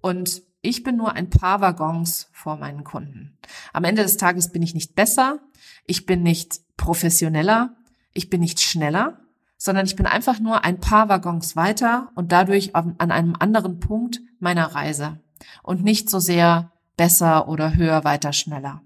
Und 0.00 0.42
ich 0.62 0.82
bin 0.82 0.96
nur 0.96 1.14
ein 1.14 1.30
paar 1.30 1.60
Waggons 1.60 2.28
vor 2.32 2.56
meinen 2.56 2.84
Kunden. 2.84 3.38
Am 3.72 3.84
Ende 3.84 4.02
des 4.02 4.16
Tages 4.16 4.52
bin 4.52 4.62
ich 4.62 4.74
nicht 4.74 4.94
besser, 4.94 5.38
ich 5.86 6.06
bin 6.06 6.22
nicht 6.22 6.60
professioneller, 6.76 7.76
ich 8.12 8.30
bin 8.30 8.40
nicht 8.40 8.60
schneller, 8.60 9.20
sondern 9.56 9.86
ich 9.86 9.96
bin 9.96 10.06
einfach 10.06 10.40
nur 10.40 10.64
ein 10.64 10.80
paar 10.80 11.08
Waggons 11.08 11.56
weiter 11.56 12.10
und 12.14 12.32
dadurch 12.32 12.74
an 12.74 12.96
einem 12.98 13.34
anderen 13.38 13.80
Punkt 13.80 14.20
meiner 14.38 14.66
Reise 14.74 15.20
und 15.62 15.82
nicht 15.82 16.10
so 16.10 16.18
sehr 16.18 16.72
besser 16.96 17.48
oder 17.48 17.74
höher, 17.74 18.04
weiter, 18.04 18.32
schneller. 18.32 18.82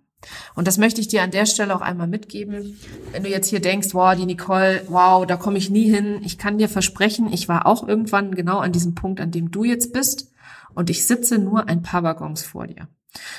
Und 0.55 0.67
das 0.67 0.79
möchte 0.79 1.01
ich 1.01 1.09
dir 1.09 1.23
an 1.23 1.33
der 1.33 1.45
Stelle 1.45 1.77
auch 1.77 1.83
einmal 1.83 2.07
mitgeben. 2.07 2.79
Wenn 3.13 3.25
du 3.25 3.29
jetzt 3.29 3.51
hier 3.51 3.61
denkst, 3.61 3.89
wow, 3.93 4.17
die 4.17 4.25
Nicole, 4.25 4.83
wow, 4.89 5.27
da 5.27 5.37
komme 5.37 5.59
ich 5.59 5.69
nie 5.69 5.91
hin. 5.91 6.21
Ich 6.25 6.39
kann 6.39 6.57
dir 6.57 6.69
versprechen, 6.69 7.31
ich 7.31 7.49
war 7.49 7.67
auch 7.67 7.87
irgendwann 7.87 8.35
genau 8.35 8.59
an 8.59 8.73
diesem 8.73 8.95
Punkt, 8.95 9.21
an 9.21 9.33
dem 9.33 9.51
du 9.51 9.65
jetzt 9.65 9.93
bist 9.93 10.31
und 10.75 10.91
ich 10.91 11.07
sitze 11.07 11.39
nur 11.39 11.69
ein 11.69 11.83
paar 11.83 12.03
Waggons 12.03 12.43
vor 12.43 12.67
dir. 12.67 12.89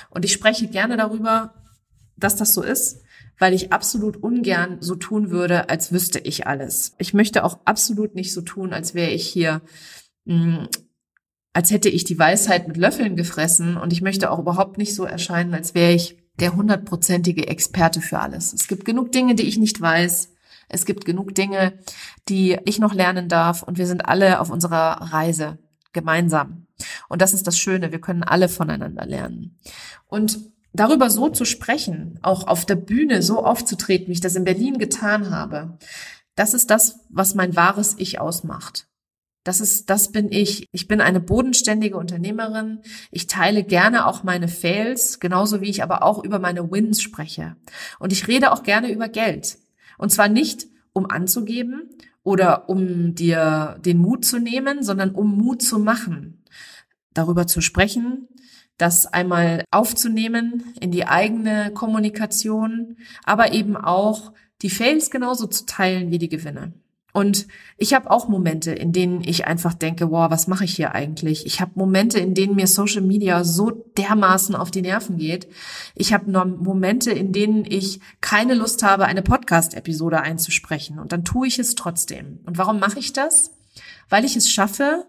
Und 0.10 0.26
ich 0.26 0.34
spreche 0.34 0.68
gerne 0.68 0.98
darüber, 0.98 1.54
dass 2.18 2.36
das 2.36 2.54
so 2.54 2.62
ist, 2.62 3.02
weil 3.38 3.54
ich 3.54 3.74
absolut 3.74 4.18
ungern 4.18 4.78
so 4.80 4.96
tun 4.96 5.30
würde, 5.30 5.70
als 5.70 5.92
wüsste 5.92 6.20
ich 6.20 6.48
alles. 6.48 6.96
Ich 6.98 7.14
möchte 7.14 7.44
auch 7.44 7.60
absolut 7.66 8.16
nicht 8.16 8.34
so 8.34 8.42
tun, 8.42 8.74
als 8.74 8.94
wäre 8.94 9.12
ich 9.12 9.28
hier, 9.28 9.62
mh, 10.26 10.58
hm, 10.58 10.68
als 11.54 11.72
hätte 11.72 11.88
ich 11.88 12.04
die 12.04 12.20
Weisheit 12.20 12.68
mit 12.68 12.76
Löffeln 12.76 13.16
gefressen. 13.16 13.78
Und 13.78 13.94
ich 13.94 14.02
möchte 14.02 14.30
auch 14.30 14.40
überhaupt 14.40 14.78
nicht 14.78 14.94
so 14.94 15.06
erscheinen, 15.06 15.54
als 15.54 15.74
wäre 15.74 15.94
ich 15.94 16.18
der 16.38 16.54
hundertprozentige 16.54 17.48
Experte 17.48 18.02
für 18.02 18.20
alles. 18.20 18.52
Es 18.52 18.68
gibt 18.68 18.84
genug 18.84 19.14
Dinge, 19.14 19.36
die 19.36 19.44
ich 19.44 19.58
nicht 19.58 19.80
weiß. 19.80 20.34
Es 20.68 20.86
gibt 20.86 21.06
genug 21.06 21.34
Dinge, 21.34 21.80
die 22.28 22.58
ich 22.66 22.80
noch 22.80 22.94
lernen 22.94 23.30
darf. 23.30 23.64
Und 23.64 23.78
wir 23.78 23.88
sind 23.88 24.06
alle 24.06 24.42
auf 24.42 24.50
unserer 24.50 25.14
Reise 25.14 25.58
gemeinsam. 25.96 26.68
Und 27.10 27.24
das 27.24 27.34
ist 27.34 27.48
das 27.48 27.58
Schöne, 27.58 27.92
wir 27.92 28.00
können 28.00 28.22
alle 28.22 28.50
voneinander 28.50 29.08
lernen. 29.08 29.58
Und 30.06 30.40
darüber 30.74 31.10
so 31.10 31.30
zu 31.30 31.46
sprechen, 31.46 32.20
auch 32.22 32.46
auf 32.46 32.66
der 32.66 32.76
Bühne 32.76 33.24
so 33.24 33.44
aufzutreten, 33.44 34.10
wie 34.10 34.14
ich 34.14 34.22
das 34.22 34.36
in 34.36 34.44
Berlin 34.44 34.78
getan 34.78 35.32
habe, 35.32 35.80
das 36.36 36.54
ist 36.54 36.70
das, 36.70 37.00
was 37.10 37.34
mein 37.34 37.56
wahres 37.56 37.96
Ich 37.98 38.20
ausmacht. 38.20 38.88
Das 39.46 39.62
ist, 39.62 39.90
das 39.92 40.12
bin 40.12 40.32
ich. 40.32 40.68
Ich 40.72 40.88
bin 40.88 41.02
eine 41.02 41.20
bodenständige 41.20 41.98
Unternehmerin. 41.98 42.80
Ich 43.12 43.28
teile 43.28 43.64
gerne 43.64 44.08
auch 44.08 44.24
meine 44.24 44.48
Fails, 44.48 45.20
genauso 45.20 45.62
wie 45.62 45.70
ich 45.70 45.84
aber 45.84 46.04
auch 46.04 46.24
über 46.24 46.40
meine 46.40 46.72
Wins 46.72 47.02
spreche. 47.02 47.56
Und 48.00 48.12
ich 48.12 48.28
rede 48.28 48.52
auch 48.52 48.64
gerne 48.64 48.92
über 48.92 49.08
Geld. 49.08 49.60
Und 49.98 50.12
zwar 50.12 50.30
nicht, 50.30 50.66
um 50.94 51.10
anzugeben 51.10 51.90
oder 52.26 52.70
um 52.70 53.14
dir 53.16 53.80
den 53.86 54.00
Mut 54.00 54.26
zu 54.26 54.40
nehmen, 54.40 54.84
sondern 54.84 55.12
um 55.12 55.38
Mut 55.38 55.62
zu 55.62 55.80
machen, 55.80 56.44
darüber 57.14 57.48
zu 57.48 57.62
sprechen, 57.62 58.28
das 58.78 59.06
einmal 59.06 59.64
aufzunehmen 59.72 60.74
in 60.82 60.92
die 60.92 61.06
eigene 61.06 61.72
Kommunikation, 61.72 62.98
aber 63.24 63.54
eben 63.54 63.78
auch 63.78 64.34
die 64.64 64.72
Fails 64.72 65.12
genauso 65.12 65.46
zu 65.46 65.66
teilen 65.66 66.12
wie 66.12 66.18
die 66.18 66.28
Gewinne. 66.28 66.74
Und 67.16 67.48
ich 67.78 67.94
habe 67.94 68.12
auch 68.12 68.28
Momente, 68.28 68.74
in 68.74 68.92
denen 68.92 69.24
ich 69.24 69.48
einfach 69.48 69.74
denke, 69.74 70.12
wow, 70.12 70.30
was 70.30 70.48
mache 70.48 70.66
ich 70.66 70.76
hier 70.76 70.94
eigentlich? 70.94 71.46
Ich 71.46 71.62
habe 71.62 71.72
Momente, 71.76 72.20
in 72.20 72.34
denen 72.34 72.56
mir 72.56 72.68
Social 72.68 73.02
Media 73.02 73.46
so 73.46 73.72
dermaßen 73.72 74.54
auf 74.54 74.70
die 74.70 74.82
Nerven 74.82 75.18
geht. 75.18 75.48
Ich 75.96 76.12
habe 76.12 76.30
Momente, 76.46 77.12
in 77.12 77.32
denen 77.32 77.64
ich 77.64 78.02
keine 78.20 78.54
Lust 78.54 78.84
habe, 78.84 79.06
eine 79.06 79.22
Podcast-Episode 79.22 80.20
einzusprechen. 80.20 81.00
Und 81.00 81.14
dann 81.14 81.24
tue 81.24 81.48
ich 81.48 81.58
es 81.58 81.76
trotzdem. 81.76 82.40
Und 82.46 82.58
warum 82.58 82.80
mache 82.80 83.00
ich 83.00 83.14
das? 83.14 83.52
Weil 84.10 84.26
ich 84.26 84.36
es 84.36 84.52
schaffe, 84.52 85.06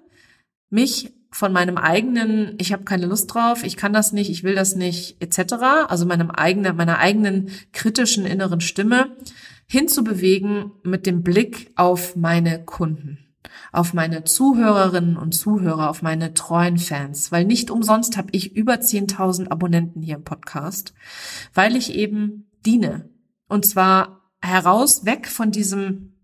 mich 0.71 1.12
von 1.33 1.53
meinem 1.53 1.77
eigenen, 1.77 2.55
ich 2.59 2.73
habe 2.73 2.85
keine 2.85 3.07
Lust 3.07 3.35
drauf, 3.35 3.64
ich 3.64 3.77
kann 3.77 3.92
das 3.92 4.12
nicht, 4.12 4.31
ich 4.31 4.45
will 4.45 4.55
das 4.55 4.77
nicht, 4.77 5.21
etc., 5.21 5.55
also 5.88 6.07
meinem 6.07 6.31
eigenen, 6.31 6.77
meiner 6.77 6.99
eigenen 6.99 7.51
kritischen 7.73 8.27
inneren 8.27 8.61
Stimme, 8.61 9.16
hinzubewegen 9.66 10.72
mit 10.83 11.07
dem 11.07 11.22
Blick 11.22 11.72
auf 11.76 12.16
meine 12.16 12.64
Kunden, 12.64 13.18
auf 13.72 13.94
meine 13.94 14.24
Zuhörerinnen 14.24 15.16
und 15.16 15.33
Zuhörer, 15.33 15.90
auf 15.90 16.02
meine 16.02 16.35
treuen 16.35 16.79
Fans, 16.79 17.33
weil 17.33 17.44
nicht 17.44 17.70
umsonst 17.70 18.16
habe 18.16 18.29
ich 18.33 18.57
über 18.57 18.74
10.000 18.74 19.48
Abonnenten 19.48 20.02
hier 20.02 20.16
im 20.16 20.24
Podcast, 20.24 20.94
weil 21.55 21.76
ich 21.76 21.94
eben 21.94 22.50
diene. 22.64 23.11
Und 23.48 23.66
zwar 23.66 24.31
heraus 24.40 25.05
weg 25.05 25.26
von 25.29 25.50
diesem 25.50 26.15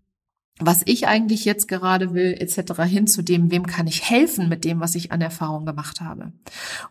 was 0.59 0.81
ich 0.85 1.07
eigentlich 1.07 1.45
jetzt 1.45 1.67
gerade 1.67 2.13
will, 2.13 2.35
etc., 2.39 2.83
hin 2.83 3.07
zu 3.07 3.23
dem, 3.23 3.49
wem 3.49 3.65
kann 3.65 3.87
ich 3.87 4.09
helfen 4.09 4.49
mit 4.49 4.65
dem, 4.65 4.79
was 4.79 4.95
ich 4.95 5.11
an 5.11 5.21
Erfahrung 5.21 5.65
gemacht 5.65 5.99
habe. 5.99 6.31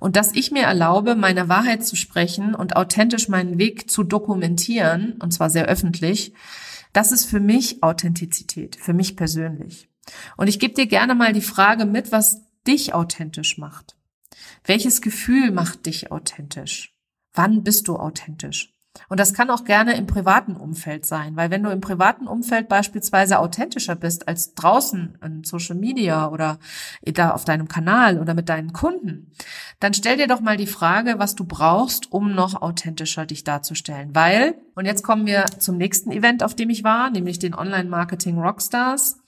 Und 0.01 0.17
dass 0.17 0.35
ich 0.35 0.51
mir 0.51 0.65
erlaube, 0.65 1.15
meine 1.15 1.49
Wahrheit 1.49 1.85
zu 1.85 1.95
sprechen 1.95 2.55
und 2.55 2.77
authentisch 2.77 3.29
meinen 3.29 3.59
Weg 3.59 3.89
zu 3.89 4.03
dokumentieren, 4.03 5.15
und 5.21 5.33
zwar 5.33 5.49
sehr 5.49 5.67
öffentlich, 5.67 6.35
das 6.93 7.13
ist 7.13 7.25
für 7.25 7.41
mich 7.41 7.83
Authentizität, 7.83 8.77
für 8.77 8.93
mich 8.93 9.17
persönlich. 9.17 9.89
Und 10.37 10.49
ich 10.49 10.59
gebe 10.59 10.75
dir 10.75 10.87
gerne 10.87 11.15
mal 11.15 11.33
die 11.33 11.41
Frage 11.41 11.87
mit, 11.87 12.13
was 12.13 12.43
dich 12.67 12.95
authentisch 12.95 13.59
macht. 13.59 13.97
Welches 14.65 15.01
Gefühl 15.01 15.53
macht 15.53 15.87
dich 15.87 16.11
authentisch? 16.11 16.95
Wann 17.33 17.63
bist 17.63 17.89
du 17.89 17.97
authentisch? 17.97 18.75
Und 19.09 19.19
das 19.19 19.33
kann 19.33 19.51
auch 19.51 19.65
gerne 19.65 19.97
im 19.97 20.07
privaten 20.07 20.55
Umfeld 20.55 21.07
sein, 21.07 21.35
weil 21.35 21.51
wenn 21.51 21.63
du 21.63 21.71
im 21.71 21.81
privaten 21.81 22.27
Umfeld 22.27 22.69
beispielsweise 22.69 23.39
authentischer 23.39 23.95
bist 23.95 24.29
als 24.29 24.55
draußen 24.55 25.19
in 25.25 25.45
Social 25.45 25.77
Media 25.77 26.29
oder 26.29 26.59
da 27.03 27.31
auf 27.31 27.45
deinem 27.45 27.69
Kanal 27.69 28.19
oder 28.19 28.35
mit 28.35 28.49
deinen 28.49 28.73
Kunden, 28.73 29.33
dann 29.81 29.95
stell 29.95 30.19
dir 30.19 30.27
doch 30.27 30.41
mal 30.41 30.57
die 30.59 30.67
Frage, 30.67 31.15
was 31.19 31.35
du 31.35 31.45
brauchst, 31.45 32.13
um 32.13 32.35
noch 32.35 32.61
authentischer 32.61 33.25
dich 33.25 33.45
darzustellen. 33.45 34.15
Weil, 34.15 34.55
und 34.75 34.85
jetzt 34.85 35.03
kommen 35.03 35.27
wir 35.27 35.47
zum 35.59 35.79
nächsten 35.79 36.13
Event, 36.13 36.43
auf 36.43 36.55
dem 36.55 36.69
ich 36.69 36.85
war, 36.85 37.11
nämlich 37.11 37.39
den 37.39 37.55
Online 37.55 37.89
Marketing 37.89 38.39
Rockstars. 38.39 39.22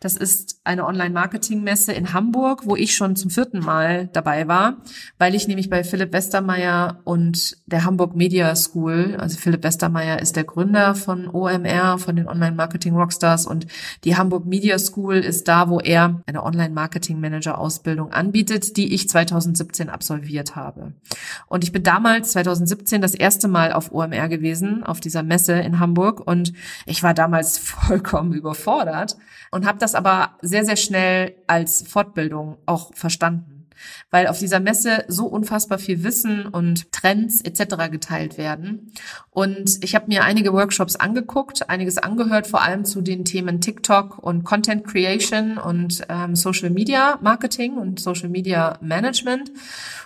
Das 0.00 0.16
ist 0.16 0.60
eine 0.64 0.86
Online-Marketing-Messe 0.86 1.92
in 1.92 2.12
Hamburg, 2.12 2.62
wo 2.66 2.76
ich 2.76 2.94
schon 2.94 3.16
zum 3.16 3.30
vierten 3.30 3.60
Mal 3.60 4.08
dabei 4.12 4.46
war, 4.46 4.76
weil 5.18 5.34
ich 5.34 5.48
nämlich 5.48 5.70
bei 5.70 5.82
Philipp 5.82 6.12
Westermeier 6.12 7.00
und 7.04 7.56
der 7.66 7.84
Hamburg 7.84 8.14
Media 8.14 8.54
School, 8.54 9.16
also 9.18 9.36
Philipp 9.38 9.64
Westermeier 9.64 10.20
ist 10.20 10.36
der 10.36 10.44
Gründer 10.44 10.94
von 10.94 11.28
OMR, 11.28 11.98
von 11.98 12.14
den 12.14 12.28
Online-Marketing-Rockstars 12.28 13.46
und 13.46 13.66
die 14.04 14.16
Hamburg 14.16 14.46
Media 14.46 14.78
School 14.78 15.16
ist 15.16 15.48
da, 15.48 15.68
wo 15.68 15.80
er 15.80 16.22
eine 16.26 16.44
Online-Marketing-Manager-Ausbildung 16.44 18.12
anbietet, 18.12 18.76
die 18.76 18.94
ich 18.94 19.08
2017 19.08 19.88
absolviert 19.88 20.54
habe. 20.54 20.92
Und 21.48 21.64
ich 21.64 21.72
bin 21.72 21.82
damals, 21.82 22.32
2017, 22.32 23.02
das 23.02 23.14
erste 23.14 23.48
Mal 23.48 23.72
auf 23.72 23.92
OMR 23.92 24.28
gewesen, 24.28 24.84
auf 24.84 25.00
dieser 25.00 25.22
Messe 25.22 25.54
in 25.54 25.80
Hamburg 25.80 26.24
und 26.24 26.52
ich 26.86 27.02
war 27.02 27.14
damals 27.14 27.58
vollkommen 27.88 28.32
überfordert 28.32 29.16
und 29.50 29.66
habe 29.66 29.78
das 29.78 29.94
aber 29.94 30.36
sehr, 30.42 30.64
sehr 30.64 30.76
schnell 30.76 31.36
als 31.46 31.86
Fortbildung 31.86 32.58
auch 32.66 32.94
verstanden 32.94 33.58
weil 34.10 34.26
auf 34.26 34.38
dieser 34.38 34.60
Messe 34.60 35.04
so 35.08 35.26
unfassbar 35.26 35.78
viel 35.78 36.02
Wissen 36.02 36.46
und 36.46 36.90
Trends 36.92 37.40
etc. 37.40 37.90
geteilt 37.90 38.38
werden. 38.38 38.92
Und 39.30 39.82
ich 39.82 39.94
habe 39.94 40.06
mir 40.08 40.24
einige 40.24 40.52
Workshops 40.52 40.96
angeguckt, 40.96 41.68
einiges 41.68 41.98
angehört, 41.98 42.46
vor 42.46 42.62
allem 42.62 42.84
zu 42.84 43.00
den 43.00 43.24
Themen 43.24 43.60
TikTok 43.60 44.18
und 44.18 44.44
Content 44.44 44.84
Creation 44.84 45.58
und 45.58 46.02
ähm, 46.08 46.34
Social 46.34 46.70
Media 46.70 47.18
Marketing 47.20 47.74
und 47.76 48.00
Social 48.00 48.28
Media 48.28 48.78
Management. 48.80 49.52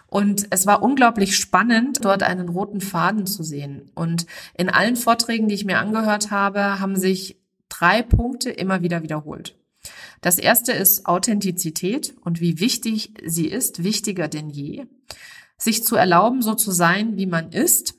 Und 0.08 0.46
es 0.50 0.66
war 0.66 0.82
unglaublich 0.82 1.36
spannend, 1.36 2.04
dort 2.04 2.22
einen 2.22 2.50
roten 2.50 2.82
Faden 2.82 3.26
zu 3.26 3.42
sehen. 3.42 3.90
Und 3.94 4.26
in 4.54 4.68
allen 4.68 4.96
Vorträgen, 4.96 5.48
die 5.48 5.54
ich 5.54 5.64
mir 5.64 5.78
angehört 5.78 6.30
habe, 6.30 6.80
haben 6.80 6.96
sich 6.96 7.41
drei 7.82 8.02
Punkte 8.02 8.50
immer 8.50 8.82
wieder 8.82 9.02
wiederholt. 9.02 9.58
Das 10.20 10.38
erste 10.38 10.70
ist 10.70 11.06
Authentizität 11.06 12.14
und 12.20 12.40
wie 12.40 12.60
wichtig 12.60 13.12
sie 13.26 13.48
ist, 13.48 13.82
wichtiger 13.82 14.28
denn 14.28 14.50
je. 14.50 14.86
Sich 15.58 15.82
zu 15.82 15.96
erlauben, 15.96 16.42
so 16.42 16.54
zu 16.54 16.70
sein, 16.70 17.16
wie 17.16 17.26
man 17.26 17.50
ist 17.50 17.94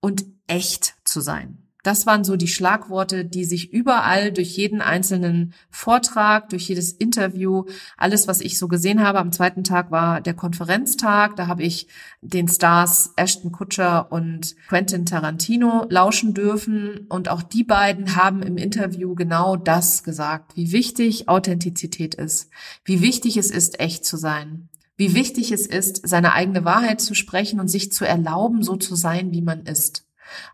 und 0.00 0.26
echt 0.46 0.96
zu 1.04 1.22
sein. 1.22 1.63
Das 1.84 2.06
waren 2.06 2.24
so 2.24 2.36
die 2.36 2.48
Schlagworte, 2.48 3.26
die 3.26 3.44
sich 3.44 3.70
überall 3.70 4.32
durch 4.32 4.56
jeden 4.56 4.80
einzelnen 4.80 5.52
Vortrag, 5.68 6.48
durch 6.48 6.66
jedes 6.66 6.92
Interview, 6.92 7.66
alles, 7.98 8.26
was 8.26 8.40
ich 8.40 8.58
so 8.58 8.68
gesehen 8.68 9.02
habe. 9.02 9.18
Am 9.18 9.32
zweiten 9.32 9.64
Tag 9.64 9.90
war 9.90 10.22
der 10.22 10.32
Konferenztag. 10.32 11.36
Da 11.36 11.46
habe 11.46 11.62
ich 11.62 11.86
den 12.22 12.48
Stars 12.48 13.12
Ashton 13.16 13.52
Kutcher 13.52 14.10
und 14.10 14.56
Quentin 14.66 15.04
Tarantino 15.04 15.84
lauschen 15.90 16.32
dürfen. 16.32 17.06
Und 17.10 17.28
auch 17.28 17.42
die 17.42 17.64
beiden 17.64 18.16
haben 18.16 18.42
im 18.42 18.56
Interview 18.56 19.14
genau 19.14 19.56
das 19.56 20.02
gesagt, 20.02 20.56
wie 20.56 20.72
wichtig 20.72 21.28
Authentizität 21.28 22.14
ist, 22.14 22.48
wie 22.86 23.02
wichtig 23.02 23.36
es 23.36 23.50
ist, 23.50 23.78
echt 23.78 24.06
zu 24.06 24.16
sein, 24.16 24.70
wie 24.96 25.14
wichtig 25.14 25.52
es 25.52 25.66
ist, 25.66 26.08
seine 26.08 26.32
eigene 26.32 26.64
Wahrheit 26.64 27.02
zu 27.02 27.14
sprechen 27.14 27.60
und 27.60 27.68
sich 27.68 27.92
zu 27.92 28.06
erlauben, 28.06 28.62
so 28.62 28.76
zu 28.76 28.94
sein, 28.94 29.32
wie 29.32 29.42
man 29.42 29.66
ist. 29.66 30.03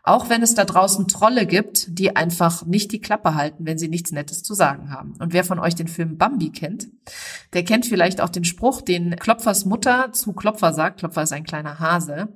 Auch 0.02 0.28
wenn 0.28 0.42
es 0.42 0.54
da 0.54 0.64
draußen 0.64 1.09
Trolle 1.09 1.46
gibt, 1.46 1.98
die 1.98 2.16
einfach 2.16 2.66
nicht 2.66 2.92
die 2.92 3.00
Klappe 3.00 3.35
halten, 3.35 3.66
wenn 3.66 3.78
sie 3.78 3.88
nichts 3.88 4.12
Nettes 4.12 4.42
zu 4.42 4.54
sagen 4.54 4.90
haben. 4.90 5.14
Und 5.18 5.33
wer 5.33 5.44
von 5.44 5.59
euch 5.59 5.74
den 5.74 5.88
Film 5.88 6.18
Bambi 6.18 6.50
kennt, 6.50 6.88
der 7.52 7.64
kennt 7.64 7.87
vielleicht 7.87 8.20
auch 8.20 8.28
den 8.28 8.44
Spruch, 8.44 8.83
den 8.83 9.16
Klopfers 9.16 9.64
Mutter 9.64 10.12
zu 10.12 10.33
Klopfer 10.33 10.72
sagt. 10.72 11.00
Klopfer 11.00 11.22
ist 11.22 11.33
ein 11.33 11.44
kleiner 11.44 11.78
Hase. 11.78 12.28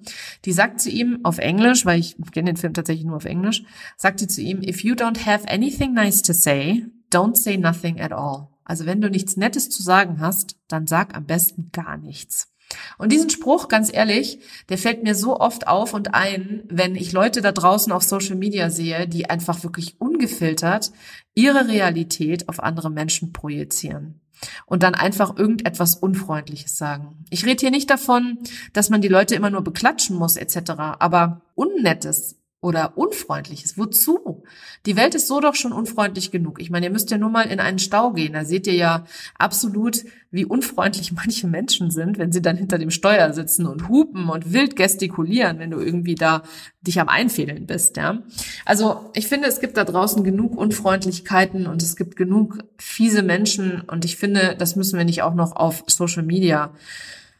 Die 0.44 0.52
sagt 0.52 0.80
zu 0.80 0.90
ihm 0.90 1.20
auf 1.22 1.38
Englisch, 1.38 1.84
weil 1.86 2.00
ich 2.00 2.16
kenne 2.32 2.52
den 2.52 2.56
Film 2.56 2.74
tatsächlich 2.74 3.06
nur 3.06 3.16
auf 3.16 3.24
Englisch, 3.24 3.64
sagt 3.96 4.20
sie 4.20 4.28
zu 4.28 4.40
ihm, 4.40 4.62
if 4.62 4.82
you 4.82 4.94
don't 4.94 5.26
have 5.26 5.48
anything 5.48 5.92
nice 5.94 6.22
to 6.22 6.32
say, 6.32 6.86
don't 7.12 7.36
say 7.36 7.56
nothing 7.56 8.00
at 8.00 8.12
all. 8.12 8.48
Also 8.64 8.86
wenn 8.86 9.00
du 9.00 9.10
nichts 9.10 9.36
Nettes 9.36 9.68
zu 9.68 9.82
sagen 9.82 10.20
hast, 10.20 10.56
dann 10.68 10.86
sag 10.86 11.14
am 11.16 11.26
besten 11.26 11.70
gar 11.70 11.98
nichts. 11.98 12.53
Und 12.98 13.12
diesen 13.12 13.30
Spruch, 13.30 13.68
ganz 13.68 13.92
ehrlich, 13.92 14.38
der 14.68 14.78
fällt 14.78 15.02
mir 15.02 15.14
so 15.14 15.38
oft 15.38 15.66
auf 15.66 15.94
und 15.94 16.14
ein, 16.14 16.62
wenn 16.68 16.96
ich 16.96 17.12
Leute 17.12 17.42
da 17.42 17.52
draußen 17.52 17.92
auf 17.92 18.02
Social 18.02 18.36
Media 18.36 18.70
sehe, 18.70 19.08
die 19.08 19.28
einfach 19.30 19.62
wirklich 19.62 20.00
ungefiltert 20.00 20.92
ihre 21.34 21.68
Realität 21.68 22.48
auf 22.48 22.62
andere 22.62 22.90
Menschen 22.90 23.32
projizieren 23.32 24.20
und 24.66 24.82
dann 24.82 24.94
einfach 24.94 25.36
irgendetwas 25.36 25.96
Unfreundliches 25.96 26.76
sagen. 26.76 27.24
Ich 27.30 27.44
rede 27.44 27.60
hier 27.60 27.70
nicht 27.70 27.90
davon, 27.90 28.38
dass 28.72 28.90
man 28.90 29.00
die 29.00 29.08
Leute 29.08 29.34
immer 29.34 29.50
nur 29.50 29.62
beklatschen 29.62 30.16
muss 30.16 30.36
etc., 30.36 30.72
aber 30.98 31.42
Unnettes 31.54 32.36
oder 32.64 32.96
Unfreundliches. 32.96 33.76
Wozu? 33.76 34.42
Die 34.86 34.96
Welt 34.96 35.14
ist 35.14 35.28
so 35.28 35.40
doch 35.40 35.54
schon 35.54 35.72
unfreundlich 35.72 36.30
genug. 36.30 36.62
Ich 36.62 36.70
meine, 36.70 36.86
ihr 36.86 36.92
müsst 36.92 37.10
ja 37.10 37.18
nur 37.18 37.28
mal 37.28 37.42
in 37.42 37.60
einen 37.60 37.78
Stau 37.78 38.12
gehen. 38.12 38.32
Da 38.32 38.46
seht 38.46 38.66
ihr 38.66 38.74
ja 38.74 39.04
absolut, 39.38 40.02
wie 40.30 40.46
unfreundlich 40.46 41.12
manche 41.24 41.46
Menschen 41.46 41.90
sind, 41.90 42.16
wenn 42.16 42.32
sie 42.32 42.40
dann 42.40 42.56
hinter 42.56 42.78
dem 42.78 42.90
Steuer 42.90 43.34
sitzen 43.34 43.66
und 43.66 43.90
hupen 43.90 44.30
und 44.30 44.54
wild 44.54 44.76
gestikulieren, 44.76 45.58
wenn 45.58 45.70
du 45.70 45.78
irgendwie 45.78 46.14
da 46.14 46.42
dich 46.80 46.98
am 46.98 47.08
Einfädeln 47.08 47.66
bist, 47.66 47.98
ja. 47.98 48.22
Also, 48.64 49.10
ich 49.14 49.26
finde, 49.26 49.48
es 49.48 49.60
gibt 49.60 49.76
da 49.76 49.84
draußen 49.84 50.24
genug 50.24 50.56
Unfreundlichkeiten 50.56 51.66
und 51.66 51.82
es 51.82 51.96
gibt 51.96 52.16
genug 52.16 52.64
fiese 52.78 53.22
Menschen 53.22 53.82
und 53.82 54.06
ich 54.06 54.16
finde, 54.16 54.56
das 54.58 54.74
müssen 54.74 54.96
wir 54.96 55.04
nicht 55.04 55.22
auch 55.22 55.34
noch 55.34 55.54
auf 55.56 55.84
Social 55.86 56.22
Media 56.22 56.72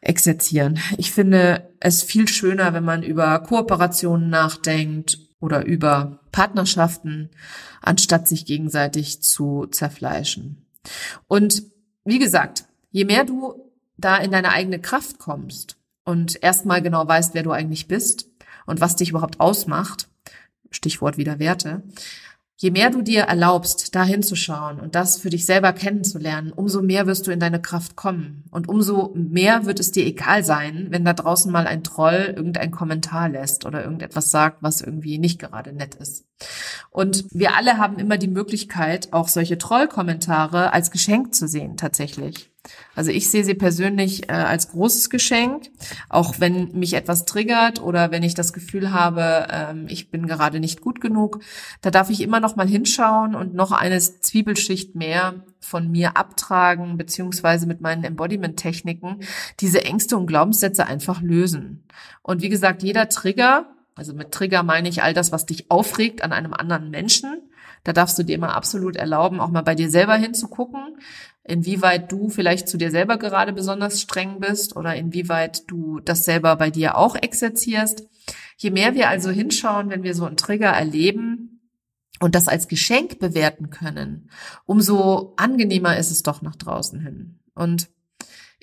exerzieren. 0.04 0.78
Ich 0.98 1.12
finde 1.12 1.68
es 1.80 2.02
viel 2.02 2.28
schöner, 2.28 2.72
wenn 2.72 2.84
man 2.84 3.02
über 3.02 3.38
Kooperationen 3.40 4.30
nachdenkt 4.30 5.18
oder 5.40 5.64
über 5.64 6.20
Partnerschaften, 6.32 7.30
anstatt 7.80 8.28
sich 8.28 8.46
gegenseitig 8.46 9.22
zu 9.22 9.66
zerfleischen. 9.66 10.66
Und 11.26 11.62
wie 12.04 12.18
gesagt, 12.18 12.64
je 12.90 13.04
mehr 13.04 13.24
du 13.24 13.54
da 13.96 14.16
in 14.16 14.30
deine 14.30 14.50
eigene 14.50 14.80
Kraft 14.80 15.18
kommst 15.18 15.76
und 16.04 16.42
erstmal 16.42 16.82
genau 16.82 17.06
weißt, 17.06 17.34
wer 17.34 17.42
du 17.42 17.52
eigentlich 17.52 17.88
bist 17.88 18.28
und 18.66 18.80
was 18.80 18.96
dich 18.96 19.10
überhaupt 19.10 19.40
ausmacht, 19.40 20.08
Stichwort 20.70 21.16
wieder 21.16 21.38
Werte, 21.38 21.82
Je 22.56 22.70
mehr 22.70 22.90
du 22.90 23.02
dir 23.02 23.22
erlaubst, 23.22 23.96
da 23.96 24.04
hinzuschauen 24.04 24.78
und 24.78 24.94
das 24.94 25.18
für 25.18 25.28
dich 25.28 25.44
selber 25.44 25.72
kennenzulernen, 25.72 26.52
umso 26.52 26.82
mehr 26.82 27.06
wirst 27.08 27.26
du 27.26 27.32
in 27.32 27.40
deine 27.40 27.60
Kraft 27.60 27.96
kommen. 27.96 28.44
Und 28.52 28.68
umso 28.68 29.12
mehr 29.16 29.66
wird 29.66 29.80
es 29.80 29.90
dir 29.90 30.06
egal 30.06 30.44
sein, 30.44 30.86
wenn 30.90 31.04
da 31.04 31.14
draußen 31.14 31.50
mal 31.50 31.66
ein 31.66 31.82
Troll 31.82 32.32
irgendein 32.36 32.70
Kommentar 32.70 33.28
lässt 33.28 33.66
oder 33.66 33.82
irgendetwas 33.82 34.30
sagt, 34.30 34.58
was 34.62 34.82
irgendwie 34.82 35.18
nicht 35.18 35.40
gerade 35.40 35.72
nett 35.72 35.96
ist. 35.96 36.26
Und 36.90 37.24
wir 37.32 37.56
alle 37.56 37.78
haben 37.78 37.98
immer 37.98 38.18
die 38.18 38.28
Möglichkeit, 38.28 39.12
auch 39.12 39.26
solche 39.26 39.58
Trollkommentare 39.58 40.72
als 40.72 40.92
Geschenk 40.92 41.34
zu 41.34 41.48
sehen, 41.48 41.76
tatsächlich. 41.76 42.53
Also 42.94 43.11
ich 43.11 43.31
sehe 43.31 43.44
sie 43.44 43.55
persönlich 43.55 44.29
äh, 44.29 44.33
als 44.33 44.68
großes 44.70 45.11
Geschenk, 45.11 45.70
auch 46.09 46.37
wenn 46.38 46.72
mich 46.72 46.94
etwas 46.94 47.24
triggert 47.24 47.83
oder 47.83 48.11
wenn 48.11 48.22
ich 48.22 48.35
das 48.35 48.53
Gefühl 48.53 48.92
habe, 48.92 49.46
ähm, 49.50 49.87
ich 49.88 50.11
bin 50.11 50.27
gerade 50.27 50.61
nicht 50.61 50.81
gut 50.81 51.00
genug, 51.00 51.40
da 51.83 51.90
darf 51.90 52.11
ich 52.11 52.20
immer 52.20 52.40
noch 52.40 52.57
mal 52.57 52.68
hinschauen 52.68 53.35
und 53.35 53.55
noch 53.55 53.72
eine 53.72 53.98
Zwiebelschicht 53.98 54.94
mehr 54.94 55.44
von 55.61 55.90
mir 55.90 56.16
abtragen, 56.16 56.96
beziehungsweise 56.96 57.66
mit 57.66 57.81
meinen 57.81 58.05
Embodiment-Techniken 58.05 59.20
diese 59.61 59.85
Ängste 59.85 60.16
und 60.16 60.27
Glaubenssätze 60.27 60.87
einfach 60.87 61.20
lösen. 61.20 61.85
Und 62.22 62.42
wie 62.42 62.48
gesagt, 62.48 62.83
jeder 62.83 63.09
Trigger, 63.09 63.66
also 63.94 64.14
mit 64.14 64.31
Trigger 64.31 64.62
meine 64.62 64.88
ich 64.88 65.03
all 65.03 65.14
das, 65.14 65.33
was 65.33 65.46
dich 65.46 65.70
aufregt 65.70 66.22
an 66.22 66.33
einem 66.33 66.53
anderen 66.53 66.90
Menschen, 66.90 67.40
da 67.83 67.92
darfst 67.92 68.18
du 68.18 68.22
dir 68.22 68.35
immer 68.35 68.57
absolut 68.57 68.96
erlauben, 68.96 69.40
auch 69.40 69.50
mal 69.50 69.62
bei 69.62 69.74
dir 69.74 69.90
selber 69.90 70.14
hinzugucken 70.14 70.96
inwieweit 71.44 72.11
du 72.11 72.30
vielleicht 72.30 72.68
zu 72.68 72.78
dir 72.78 72.90
selber 72.90 73.18
gerade 73.18 73.52
besonders 73.52 74.00
streng 74.00 74.40
bist 74.40 74.76
oder 74.76 74.96
inwieweit 74.96 75.70
du 75.70 76.00
das 76.00 76.24
selber 76.24 76.57
bei 76.57 76.70
dir 76.70 76.96
auch 76.96 77.14
exerzierst. 77.14 78.09
Je 78.57 78.70
mehr 78.70 78.94
wir 78.94 79.09
also 79.09 79.30
hinschauen, 79.30 79.90
wenn 79.90 80.02
wir 80.02 80.14
so 80.14 80.24
einen 80.24 80.37
Trigger 80.37 80.70
erleben 80.70 81.61
und 82.20 82.35
das 82.35 82.48
als 82.48 82.68
Geschenk 82.68 83.18
bewerten 83.18 83.70
können, 83.70 84.30
umso 84.64 85.35
angenehmer 85.37 85.96
ist 85.98 86.11
es 86.11 86.22
doch 86.22 86.40
nach 86.40 86.57
draußen 86.57 87.00
hin. 87.00 87.40
Und 87.54 87.88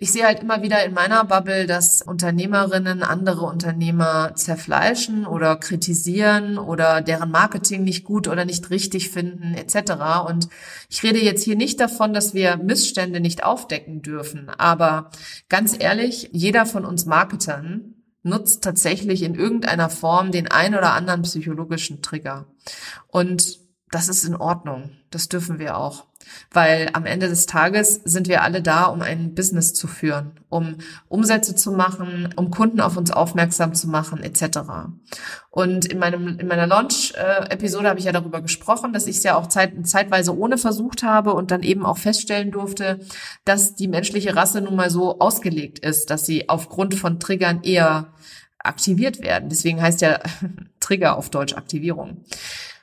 ich 0.02 0.12
sehe 0.12 0.26
halt 0.26 0.40
immer 0.40 0.64
wieder 0.64 0.84
in 0.84 0.96
meiner 0.96 1.24
Bubble, 1.26 1.68
dass 1.68 2.02
Unternehmerinnen 2.02 3.04
andere 3.04 3.46
Unternehmer 3.46 4.32
zerfleischen 4.34 5.28
oder 5.28 5.56
kritisieren 5.58 6.58
oder 6.58 7.02
deren 7.02 7.30
Marketing 7.30 7.84
nicht 7.84 8.04
gut 8.04 8.28
oder 8.28 8.44
nicht 8.44 8.72
richtig 8.72 9.12
finden 9.12 9.54
etc. 9.54 9.92
Und 10.28 10.50
ich 10.90 11.04
rede 11.04 11.20
jetzt 11.24 11.44
hier 11.44 11.56
nicht 11.56 11.80
davon, 11.80 12.16
dass 12.16 12.34
wir 12.34 12.58
Missstände 12.58 13.20
nicht 13.20 13.44
aufdecken 13.44 14.02
dürfen, 14.02 14.50
aber 14.50 15.12
ganz 15.50 15.76
ehrlich, 15.78 16.30
jeder 16.32 16.66
von 16.66 16.84
uns 16.84 17.06
Marketern 17.06 17.94
nutzt 18.24 18.64
tatsächlich 18.64 19.22
in 19.22 19.36
irgendeiner 19.36 19.92
Form 19.92 20.32
den 20.32 20.50
ein 20.50 20.74
oder 20.74 20.94
anderen 20.94 21.22
psychologischen 21.22 22.02
Trigger. 22.02 22.48
Und 23.08 23.61
das 23.92 24.08
ist 24.08 24.24
in 24.24 24.36
Ordnung. 24.36 24.92
Das 25.12 25.28
dürfen 25.28 25.60
wir 25.60 25.78
auch. 25.78 26.06
Weil 26.52 26.90
am 26.94 27.06
Ende 27.06 27.28
des 27.28 27.46
Tages 27.46 27.96
sind 28.06 28.28
wir 28.30 28.44
alle 28.44 28.62
da, 28.62 28.86
um 28.86 29.02
ein 29.02 29.36
Business 29.36 29.74
zu 29.74 29.88
führen, 29.88 30.40
um 30.50 30.78
Umsätze 31.10 31.56
zu 31.56 31.72
machen, 31.72 32.34
um 32.38 32.52
Kunden 32.52 32.80
auf 32.80 32.96
uns 32.96 33.12
aufmerksam 33.12 33.74
zu 33.74 33.90
machen, 33.90 34.24
etc. 34.24 34.60
Und 35.50 35.86
in 35.86 36.00
meinem 36.00 36.40
in 36.40 36.48
meiner 36.48 36.68
Launch-Episode 36.68 37.90
habe 37.90 38.00
ich 38.00 38.06
ja 38.06 38.14
darüber 38.14 38.42
gesprochen, 38.42 38.94
dass 38.94 39.08
ich 39.08 39.18
es 39.18 39.24
ja 39.24 39.36
auch 39.36 39.48
zeit, 39.48 39.74
zeitweise 39.86 40.38
ohne 40.38 40.58
versucht 40.58 41.04
habe 41.04 41.34
und 41.34 41.52
dann 41.52 41.64
eben 41.64 41.86
auch 41.86 41.98
feststellen 41.98 42.52
durfte, 42.52 43.00
dass 43.44 43.76
die 43.76 43.88
menschliche 43.88 44.36
Rasse 44.36 44.62
nun 44.62 44.76
mal 44.76 44.90
so 44.90 45.20
ausgelegt 45.20 45.80
ist, 45.80 46.10
dass 46.10 46.26
sie 46.26 46.48
aufgrund 46.48 46.96
von 46.96 47.20
Triggern 47.20 47.64
eher 47.64 48.14
aktiviert 48.60 49.22
werden. 49.22 49.50
Deswegen 49.50 49.82
heißt 49.82 50.02
ja 50.02 50.20
Trigger 50.80 51.18
auf 51.18 51.30
Deutsch 51.30 51.56
Aktivierung. 51.56 52.24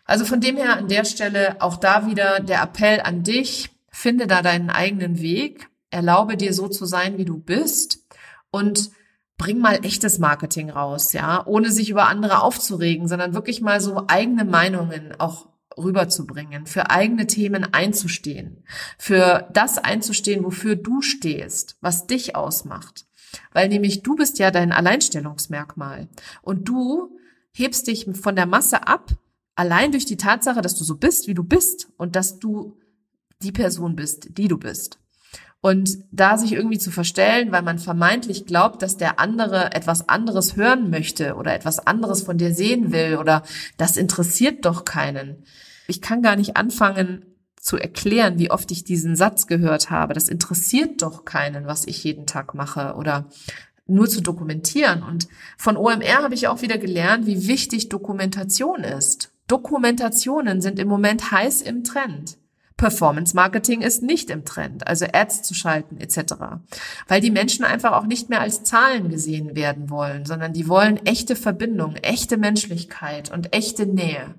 Also 0.08 0.24
von 0.24 0.40
dem 0.40 0.56
her 0.56 0.78
an 0.78 0.88
der 0.88 1.04
Stelle 1.04 1.60
auch 1.60 1.76
da 1.76 2.06
wieder 2.06 2.40
der 2.40 2.62
Appell 2.62 3.02
an 3.02 3.22
dich, 3.22 3.70
finde 3.90 4.26
da 4.26 4.40
deinen 4.40 4.70
eigenen 4.70 5.20
Weg, 5.20 5.68
erlaube 5.90 6.38
dir 6.38 6.54
so 6.54 6.66
zu 6.66 6.86
sein, 6.86 7.18
wie 7.18 7.26
du 7.26 7.36
bist. 7.38 8.06
Und 8.50 8.90
bring 9.36 9.58
mal 9.58 9.84
echtes 9.84 10.18
Marketing 10.18 10.70
raus, 10.70 11.12
ja, 11.12 11.46
ohne 11.46 11.70
sich 11.70 11.90
über 11.90 12.08
andere 12.08 12.42
aufzuregen, 12.42 13.06
sondern 13.06 13.34
wirklich 13.34 13.60
mal 13.60 13.82
so 13.82 14.04
eigene 14.08 14.46
Meinungen 14.46 15.14
auch 15.18 15.46
rüberzubringen, 15.76 16.66
für 16.66 16.90
eigene 16.90 17.26
Themen 17.26 17.72
einzustehen, 17.74 18.64
für 18.96 19.46
das 19.52 19.76
einzustehen, 19.76 20.42
wofür 20.42 20.74
du 20.74 21.02
stehst, 21.02 21.76
was 21.82 22.06
dich 22.06 22.34
ausmacht. 22.34 23.04
Weil 23.52 23.68
nämlich 23.68 24.02
du 24.02 24.16
bist 24.16 24.38
ja 24.38 24.50
dein 24.50 24.72
Alleinstellungsmerkmal. 24.72 26.08
Und 26.40 26.66
du 26.66 27.14
hebst 27.52 27.86
dich 27.86 28.08
von 28.20 28.36
der 28.36 28.46
Masse 28.46 28.88
ab, 28.88 29.12
allein 29.58 29.90
durch 29.90 30.06
die 30.06 30.16
Tatsache, 30.16 30.62
dass 30.62 30.76
du 30.76 30.84
so 30.84 30.94
bist, 30.94 31.26
wie 31.26 31.34
du 31.34 31.42
bist 31.42 31.88
und 31.96 32.14
dass 32.14 32.38
du 32.38 32.78
die 33.42 33.50
Person 33.50 33.96
bist, 33.96 34.38
die 34.38 34.46
du 34.46 34.56
bist. 34.56 35.00
Und 35.60 35.98
da 36.12 36.38
sich 36.38 36.52
irgendwie 36.52 36.78
zu 36.78 36.92
verstellen, 36.92 37.50
weil 37.50 37.62
man 37.62 37.80
vermeintlich 37.80 38.46
glaubt, 38.46 38.82
dass 38.82 38.96
der 38.96 39.18
andere 39.18 39.74
etwas 39.74 40.08
anderes 40.08 40.54
hören 40.54 40.90
möchte 40.90 41.34
oder 41.34 41.54
etwas 41.54 41.84
anderes 41.84 42.22
von 42.22 42.38
dir 42.38 42.54
sehen 42.54 42.92
will 42.92 43.16
oder 43.16 43.42
das 43.76 43.96
interessiert 43.96 44.64
doch 44.64 44.84
keinen. 44.84 45.42
Ich 45.88 46.00
kann 46.00 46.22
gar 46.22 46.36
nicht 46.36 46.56
anfangen 46.56 47.26
zu 47.60 47.76
erklären, 47.76 48.38
wie 48.38 48.52
oft 48.52 48.70
ich 48.70 48.84
diesen 48.84 49.16
Satz 49.16 49.48
gehört 49.48 49.90
habe. 49.90 50.14
Das 50.14 50.28
interessiert 50.28 51.02
doch 51.02 51.24
keinen, 51.24 51.66
was 51.66 51.84
ich 51.84 52.04
jeden 52.04 52.26
Tag 52.26 52.54
mache 52.54 52.94
oder 52.94 53.28
nur 53.88 54.08
zu 54.08 54.20
dokumentieren. 54.20 55.02
Und 55.02 55.26
von 55.56 55.76
OMR 55.76 56.22
habe 56.22 56.34
ich 56.34 56.46
auch 56.46 56.62
wieder 56.62 56.78
gelernt, 56.78 57.26
wie 57.26 57.48
wichtig 57.48 57.88
Dokumentation 57.88 58.84
ist 58.84 59.32
Dokumentationen 59.48 60.60
sind 60.60 60.78
im 60.78 60.88
Moment 60.88 61.32
heiß 61.32 61.62
im 61.62 61.82
Trend. 61.82 62.38
Performance 62.76 63.34
Marketing 63.34 63.82
ist 63.82 64.04
nicht 64.04 64.30
im 64.30 64.44
Trend, 64.44 64.86
also 64.86 65.04
Ads 65.12 65.42
zu 65.42 65.52
schalten 65.52 65.98
etc. 65.98 66.34
Weil 67.08 67.20
die 67.20 67.32
Menschen 67.32 67.64
einfach 67.64 67.92
auch 67.92 68.06
nicht 68.06 68.28
mehr 68.30 68.40
als 68.40 68.62
Zahlen 68.62 69.08
gesehen 69.08 69.56
werden 69.56 69.90
wollen, 69.90 70.24
sondern 70.24 70.52
die 70.52 70.68
wollen 70.68 71.04
echte 71.04 71.34
Verbindung, 71.34 71.96
echte 71.96 72.36
Menschlichkeit 72.36 73.32
und 73.32 73.52
echte 73.54 73.84
Nähe. 73.84 74.36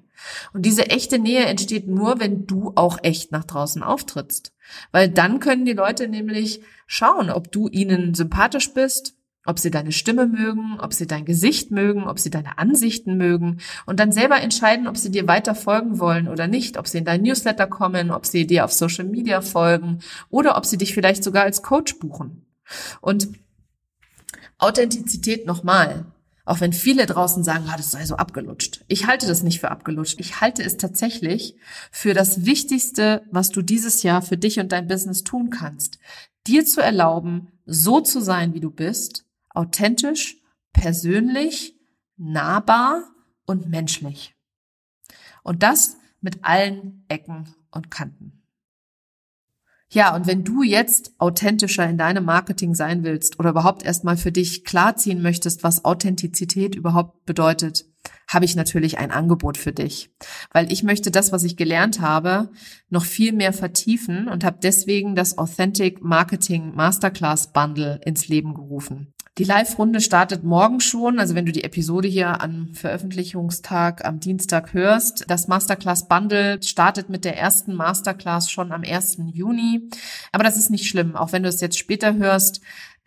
Und 0.54 0.66
diese 0.66 0.90
echte 0.90 1.20
Nähe 1.20 1.46
entsteht 1.46 1.88
nur, 1.88 2.20
wenn 2.20 2.46
du 2.46 2.72
auch 2.76 3.00
echt 3.04 3.34
nach 3.34 3.44
draußen 3.44 3.84
auftrittst. 3.84 4.54
Weil 4.92 5.10
dann 5.10 5.42
können 5.42 5.66
die 5.66 5.74
Leute 5.74 6.08
nämlich 6.08 6.62
schauen, 6.88 7.30
ob 7.30 7.52
du 7.52 7.68
ihnen 7.68 8.14
sympathisch 8.14 8.74
bist, 8.74 9.16
ob 9.50 9.58
sie 9.58 9.72
deine 9.72 9.92
Stimme 9.92 10.28
mögen, 10.28 10.80
ob 10.80 10.94
sie 10.94 11.08
dein 11.08 11.26
Gesicht 11.26 11.72
mögen, 11.72 12.04
ob 12.04 12.20
sie 12.20 12.30
deine 12.30 12.60
Ansichten 12.60 13.18
mögen 13.18 13.58
und 13.88 14.00
dann 14.00 14.12
selber 14.12 14.40
entscheiden, 14.40 14.88
ob 14.88 14.96
sie 14.96 15.10
dir 15.10 15.28
weiter 15.28 15.56
folgen 15.56 15.98
wollen 15.98 16.28
oder 16.28 16.46
nicht, 16.48 16.78
ob 16.78 16.88
sie 16.88 17.00
in 17.00 17.06
dein 17.06 17.24
Newsletter 17.24 17.66
kommen, 17.66 18.12
ob 18.12 18.28
sie 18.28 18.46
dir 18.46 18.64
auf 18.64 18.72
Social 18.72 19.06
Media 19.06 19.42
folgen 19.42 20.00
oder 20.30 20.56
ob 20.56 20.68
sie 20.68 20.78
dich 20.78 20.94
vielleicht 20.94 21.24
sogar 21.24 21.44
als 21.44 21.64
Coach 21.64 21.98
buchen. 21.98 22.46
Und 23.02 23.30
Authentizität 24.60 25.48
nochmal. 25.48 26.06
Auch 26.46 26.62
wenn 26.62 26.74
viele 26.74 27.06
draußen 27.08 27.44
sagen, 27.44 27.66
ah, 27.70 27.78
das 27.78 27.92
sei 27.92 28.06
so 28.06 28.18
abgelutscht. 28.18 28.84
Ich 28.88 29.08
halte 29.08 29.28
das 29.28 29.42
nicht 29.42 29.60
für 29.60 29.72
abgelutscht. 29.72 30.20
Ich 30.20 30.42
halte 30.42 30.64
es 30.64 30.78
tatsächlich 30.78 31.56
für 31.92 32.14
das 32.14 32.46
Wichtigste, 32.46 33.24
was 33.32 33.50
du 33.50 33.64
dieses 33.64 34.04
Jahr 34.04 34.22
für 34.22 34.38
dich 34.38 34.60
und 34.60 34.72
dein 34.72 34.88
Business 34.88 35.24
tun 35.24 35.50
kannst. 35.50 35.98
Dir 36.46 36.66
zu 36.66 36.82
erlauben, 36.82 37.48
so 37.66 38.00
zu 38.02 38.20
sein, 38.20 38.54
wie 38.54 38.60
du 38.60 38.70
bist 38.70 39.26
authentisch, 39.54 40.38
persönlich, 40.74 41.76
nahbar 42.18 43.04
und 43.46 43.70
menschlich. 43.70 44.36
Und 45.44 45.64
das 45.64 45.98
mit 46.22 46.44
allen 46.44 47.06
Ecken 47.08 47.54
und 47.72 47.90
Kanten. 47.90 48.40
Ja, 49.92 50.16
und 50.16 50.28
wenn 50.28 50.44
du 50.44 50.62
jetzt 50.62 51.14
authentischer 51.18 51.90
in 51.90 51.98
deinem 51.98 52.24
Marketing 52.24 52.76
sein 52.76 53.04
willst 53.04 53.40
oder 53.40 53.50
überhaupt 53.50 53.82
erstmal 53.82 54.18
für 54.18 54.32
dich 54.32 54.64
klarziehen 54.64 55.24
möchtest, 55.24 55.64
was 55.64 55.84
Authentizität 55.84 56.76
überhaupt 56.76 57.26
bedeutet, 57.26 57.86
habe 58.28 58.46
ich 58.46 58.56
natürlich 58.56 59.00
ein 59.00 59.10
Angebot 59.10 59.58
für 59.58 59.74
dich, 59.74 60.12
weil 60.52 60.72
ich 60.72 60.84
möchte 60.84 61.10
das, 61.10 61.32
was 61.32 61.44
ich 61.44 61.58
gelernt 61.58 62.02
habe, 62.02 62.52
noch 62.90 63.04
viel 63.04 63.34
mehr 63.34 63.52
vertiefen 63.52 64.28
und 64.28 64.44
habe 64.44 64.60
deswegen 64.62 65.16
das 65.16 65.40
Authentic 65.40 66.04
Marketing 66.04 66.76
Masterclass 66.76 67.52
Bundle 67.52 68.00
ins 68.06 68.28
Leben 68.28 68.54
gerufen. 68.54 69.16
Die 69.40 69.46
Live-Runde 69.46 70.02
startet 70.02 70.44
morgen 70.44 70.82
schon. 70.82 71.18
Also 71.18 71.34
wenn 71.34 71.46
du 71.46 71.54
die 71.54 71.64
Episode 71.64 72.10
hier 72.10 72.42
am 72.42 72.74
Veröffentlichungstag 72.74 74.04
am 74.04 74.20
Dienstag 74.20 74.74
hörst. 74.74 75.24
Das 75.30 75.48
Masterclass 75.48 76.10
Bundle 76.10 76.62
startet 76.62 77.08
mit 77.08 77.24
der 77.24 77.38
ersten 77.38 77.74
Masterclass 77.74 78.52
schon 78.52 78.74
am 78.74 78.84
1. 78.84 79.20
Juni. 79.32 79.90
Aber 80.34 80.44
das 80.44 80.58
ist 80.58 80.70
nicht 80.70 80.90
schlimm. 80.90 81.16
Auch 81.16 81.32
wenn 81.32 81.44
du 81.44 81.48
es 81.48 81.62
jetzt 81.62 81.78
später 81.78 82.16
hörst, 82.16 82.60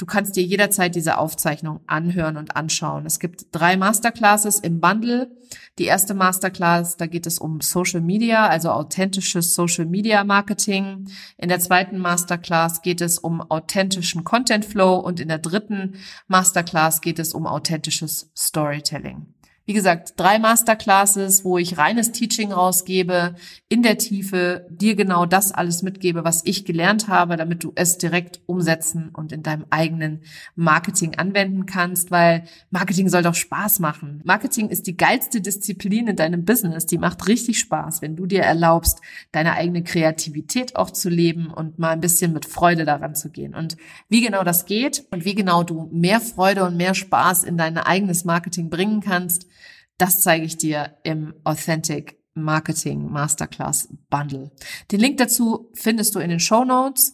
Du 0.02 0.06
kannst 0.06 0.34
dir 0.34 0.42
jederzeit 0.42 0.96
diese 0.96 1.16
Aufzeichnung 1.16 1.78
anhören 1.86 2.36
und 2.36 2.56
anschauen. 2.56 3.06
Es 3.06 3.20
gibt 3.20 3.46
drei 3.52 3.76
Masterclasses 3.76 4.58
im 4.58 4.80
Bundle. 4.80 5.30
Die 5.78 5.84
erste 5.84 6.12
Masterclass, 6.12 6.96
da 6.96 7.06
geht 7.06 7.24
es 7.24 7.38
um 7.38 7.60
Social 7.60 8.00
Media, 8.00 8.48
also 8.48 8.72
authentisches 8.72 9.54
Social 9.54 9.86
Media 9.86 10.24
Marketing. 10.24 11.08
In 11.36 11.48
der 11.48 11.60
zweiten 11.60 11.98
Masterclass 11.98 12.82
geht 12.82 13.00
es 13.00 13.20
um 13.20 13.42
authentischen 13.42 14.24
Content 14.24 14.64
Flow 14.64 14.96
und 14.96 15.20
in 15.20 15.28
der 15.28 15.38
dritten 15.38 15.94
Masterclass 16.26 17.00
geht 17.00 17.20
es 17.20 17.32
um 17.32 17.46
authentisches 17.46 18.32
Storytelling. 18.36 19.32
Wie 19.64 19.74
gesagt, 19.74 20.14
drei 20.16 20.40
Masterclasses, 20.40 21.44
wo 21.44 21.56
ich 21.56 21.78
reines 21.78 22.10
Teaching 22.10 22.50
rausgebe, 22.50 23.36
in 23.68 23.84
der 23.84 23.96
Tiefe, 23.96 24.66
dir 24.70 24.96
genau 24.96 25.24
das 25.24 25.52
alles 25.52 25.82
mitgebe, 25.82 26.24
was 26.24 26.42
ich 26.44 26.64
gelernt 26.64 27.06
habe, 27.06 27.36
damit 27.36 27.62
du 27.62 27.70
es 27.76 27.96
direkt 27.96 28.40
umsetzen 28.46 29.10
und 29.12 29.30
in 29.30 29.44
deinem 29.44 29.64
eigenen 29.70 30.22
Marketing 30.56 31.14
anwenden 31.16 31.64
kannst, 31.64 32.10
weil 32.10 32.42
Marketing 32.70 33.08
soll 33.08 33.22
doch 33.22 33.36
Spaß 33.36 33.78
machen. 33.78 34.20
Marketing 34.24 34.68
ist 34.68 34.88
die 34.88 34.96
geilste 34.96 35.40
Disziplin 35.40 36.08
in 36.08 36.16
deinem 36.16 36.44
Business. 36.44 36.86
Die 36.86 36.98
macht 36.98 37.28
richtig 37.28 37.60
Spaß, 37.60 38.02
wenn 38.02 38.16
du 38.16 38.26
dir 38.26 38.42
erlaubst, 38.42 39.00
deine 39.30 39.52
eigene 39.52 39.84
Kreativität 39.84 40.74
auch 40.74 40.90
zu 40.90 41.08
leben 41.08 41.46
und 41.46 41.78
mal 41.78 41.90
ein 41.90 42.00
bisschen 42.00 42.32
mit 42.32 42.46
Freude 42.46 42.84
daran 42.84 43.14
zu 43.14 43.30
gehen. 43.30 43.54
Und 43.54 43.76
wie 44.08 44.22
genau 44.22 44.42
das 44.42 44.66
geht 44.66 45.06
und 45.12 45.24
wie 45.24 45.36
genau 45.36 45.62
du 45.62 45.88
mehr 45.92 46.20
Freude 46.20 46.64
und 46.64 46.76
mehr 46.76 46.94
Spaß 46.94 47.44
in 47.44 47.56
dein 47.56 47.78
eigenes 47.78 48.24
Marketing 48.24 48.68
bringen 48.68 49.00
kannst, 49.00 49.46
das 49.98 50.20
zeige 50.20 50.44
ich 50.44 50.56
dir 50.56 50.96
im 51.04 51.34
Authentic 51.44 52.18
Marketing 52.34 53.10
Masterclass 53.10 53.88
Bundle. 54.08 54.50
Den 54.90 55.00
Link 55.00 55.18
dazu 55.18 55.70
findest 55.74 56.14
du 56.14 56.18
in 56.18 56.30
den 56.30 56.40
Show 56.40 56.64
Notes. 56.64 57.12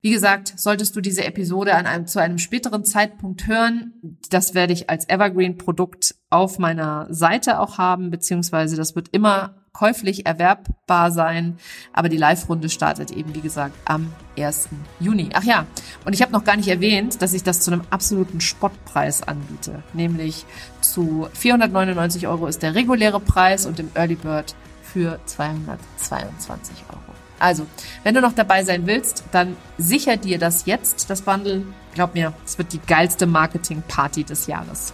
Wie 0.00 0.10
gesagt, 0.10 0.54
solltest 0.56 0.94
du 0.94 1.00
diese 1.00 1.24
Episode 1.24 1.74
an 1.74 1.86
einem, 1.86 2.06
zu 2.06 2.20
einem 2.20 2.38
späteren 2.38 2.84
Zeitpunkt 2.84 3.48
hören, 3.48 3.94
das 4.30 4.54
werde 4.54 4.72
ich 4.72 4.88
als 4.88 5.08
Evergreen-Produkt 5.08 6.14
auf 6.30 6.58
meiner 6.58 7.12
Seite 7.12 7.58
auch 7.58 7.78
haben, 7.78 8.10
beziehungsweise 8.10 8.76
das 8.76 8.94
wird 8.94 9.08
immer 9.08 9.57
käuflich 9.72 10.26
erwerbbar 10.26 11.10
sein. 11.10 11.58
Aber 11.92 12.08
die 12.08 12.16
Live-Runde 12.16 12.68
startet 12.68 13.10
eben, 13.10 13.34
wie 13.34 13.40
gesagt, 13.40 13.74
am 13.84 14.12
1. 14.38 14.68
Juni. 15.00 15.30
Ach 15.34 15.44
ja, 15.44 15.66
und 16.04 16.12
ich 16.12 16.22
habe 16.22 16.32
noch 16.32 16.44
gar 16.44 16.56
nicht 16.56 16.68
erwähnt, 16.68 17.22
dass 17.22 17.32
ich 17.34 17.42
das 17.42 17.60
zu 17.60 17.72
einem 17.72 17.82
absoluten 17.90 18.40
Spottpreis 18.40 19.22
anbiete. 19.22 19.82
Nämlich 19.92 20.46
zu 20.80 21.28
499 21.32 22.26
Euro 22.26 22.46
ist 22.46 22.62
der 22.62 22.74
reguläre 22.74 23.20
Preis 23.20 23.66
und 23.66 23.78
im 23.80 23.90
Early 23.94 24.16
Bird 24.16 24.54
für 24.82 25.18
222 25.26 26.84
Euro. 26.90 26.98
Also, 27.38 27.66
wenn 28.02 28.14
du 28.14 28.20
noch 28.20 28.32
dabei 28.32 28.64
sein 28.64 28.86
willst, 28.86 29.24
dann 29.30 29.56
sicher 29.76 30.16
dir 30.16 30.38
das 30.38 30.66
jetzt, 30.66 31.08
das 31.08 31.22
Bundle. 31.22 31.62
Glaub 31.94 32.14
mir, 32.14 32.32
es 32.44 32.58
wird 32.58 32.72
die 32.72 32.80
geilste 32.80 33.26
Marketing-Party 33.26 34.24
des 34.24 34.46
Jahres. 34.46 34.92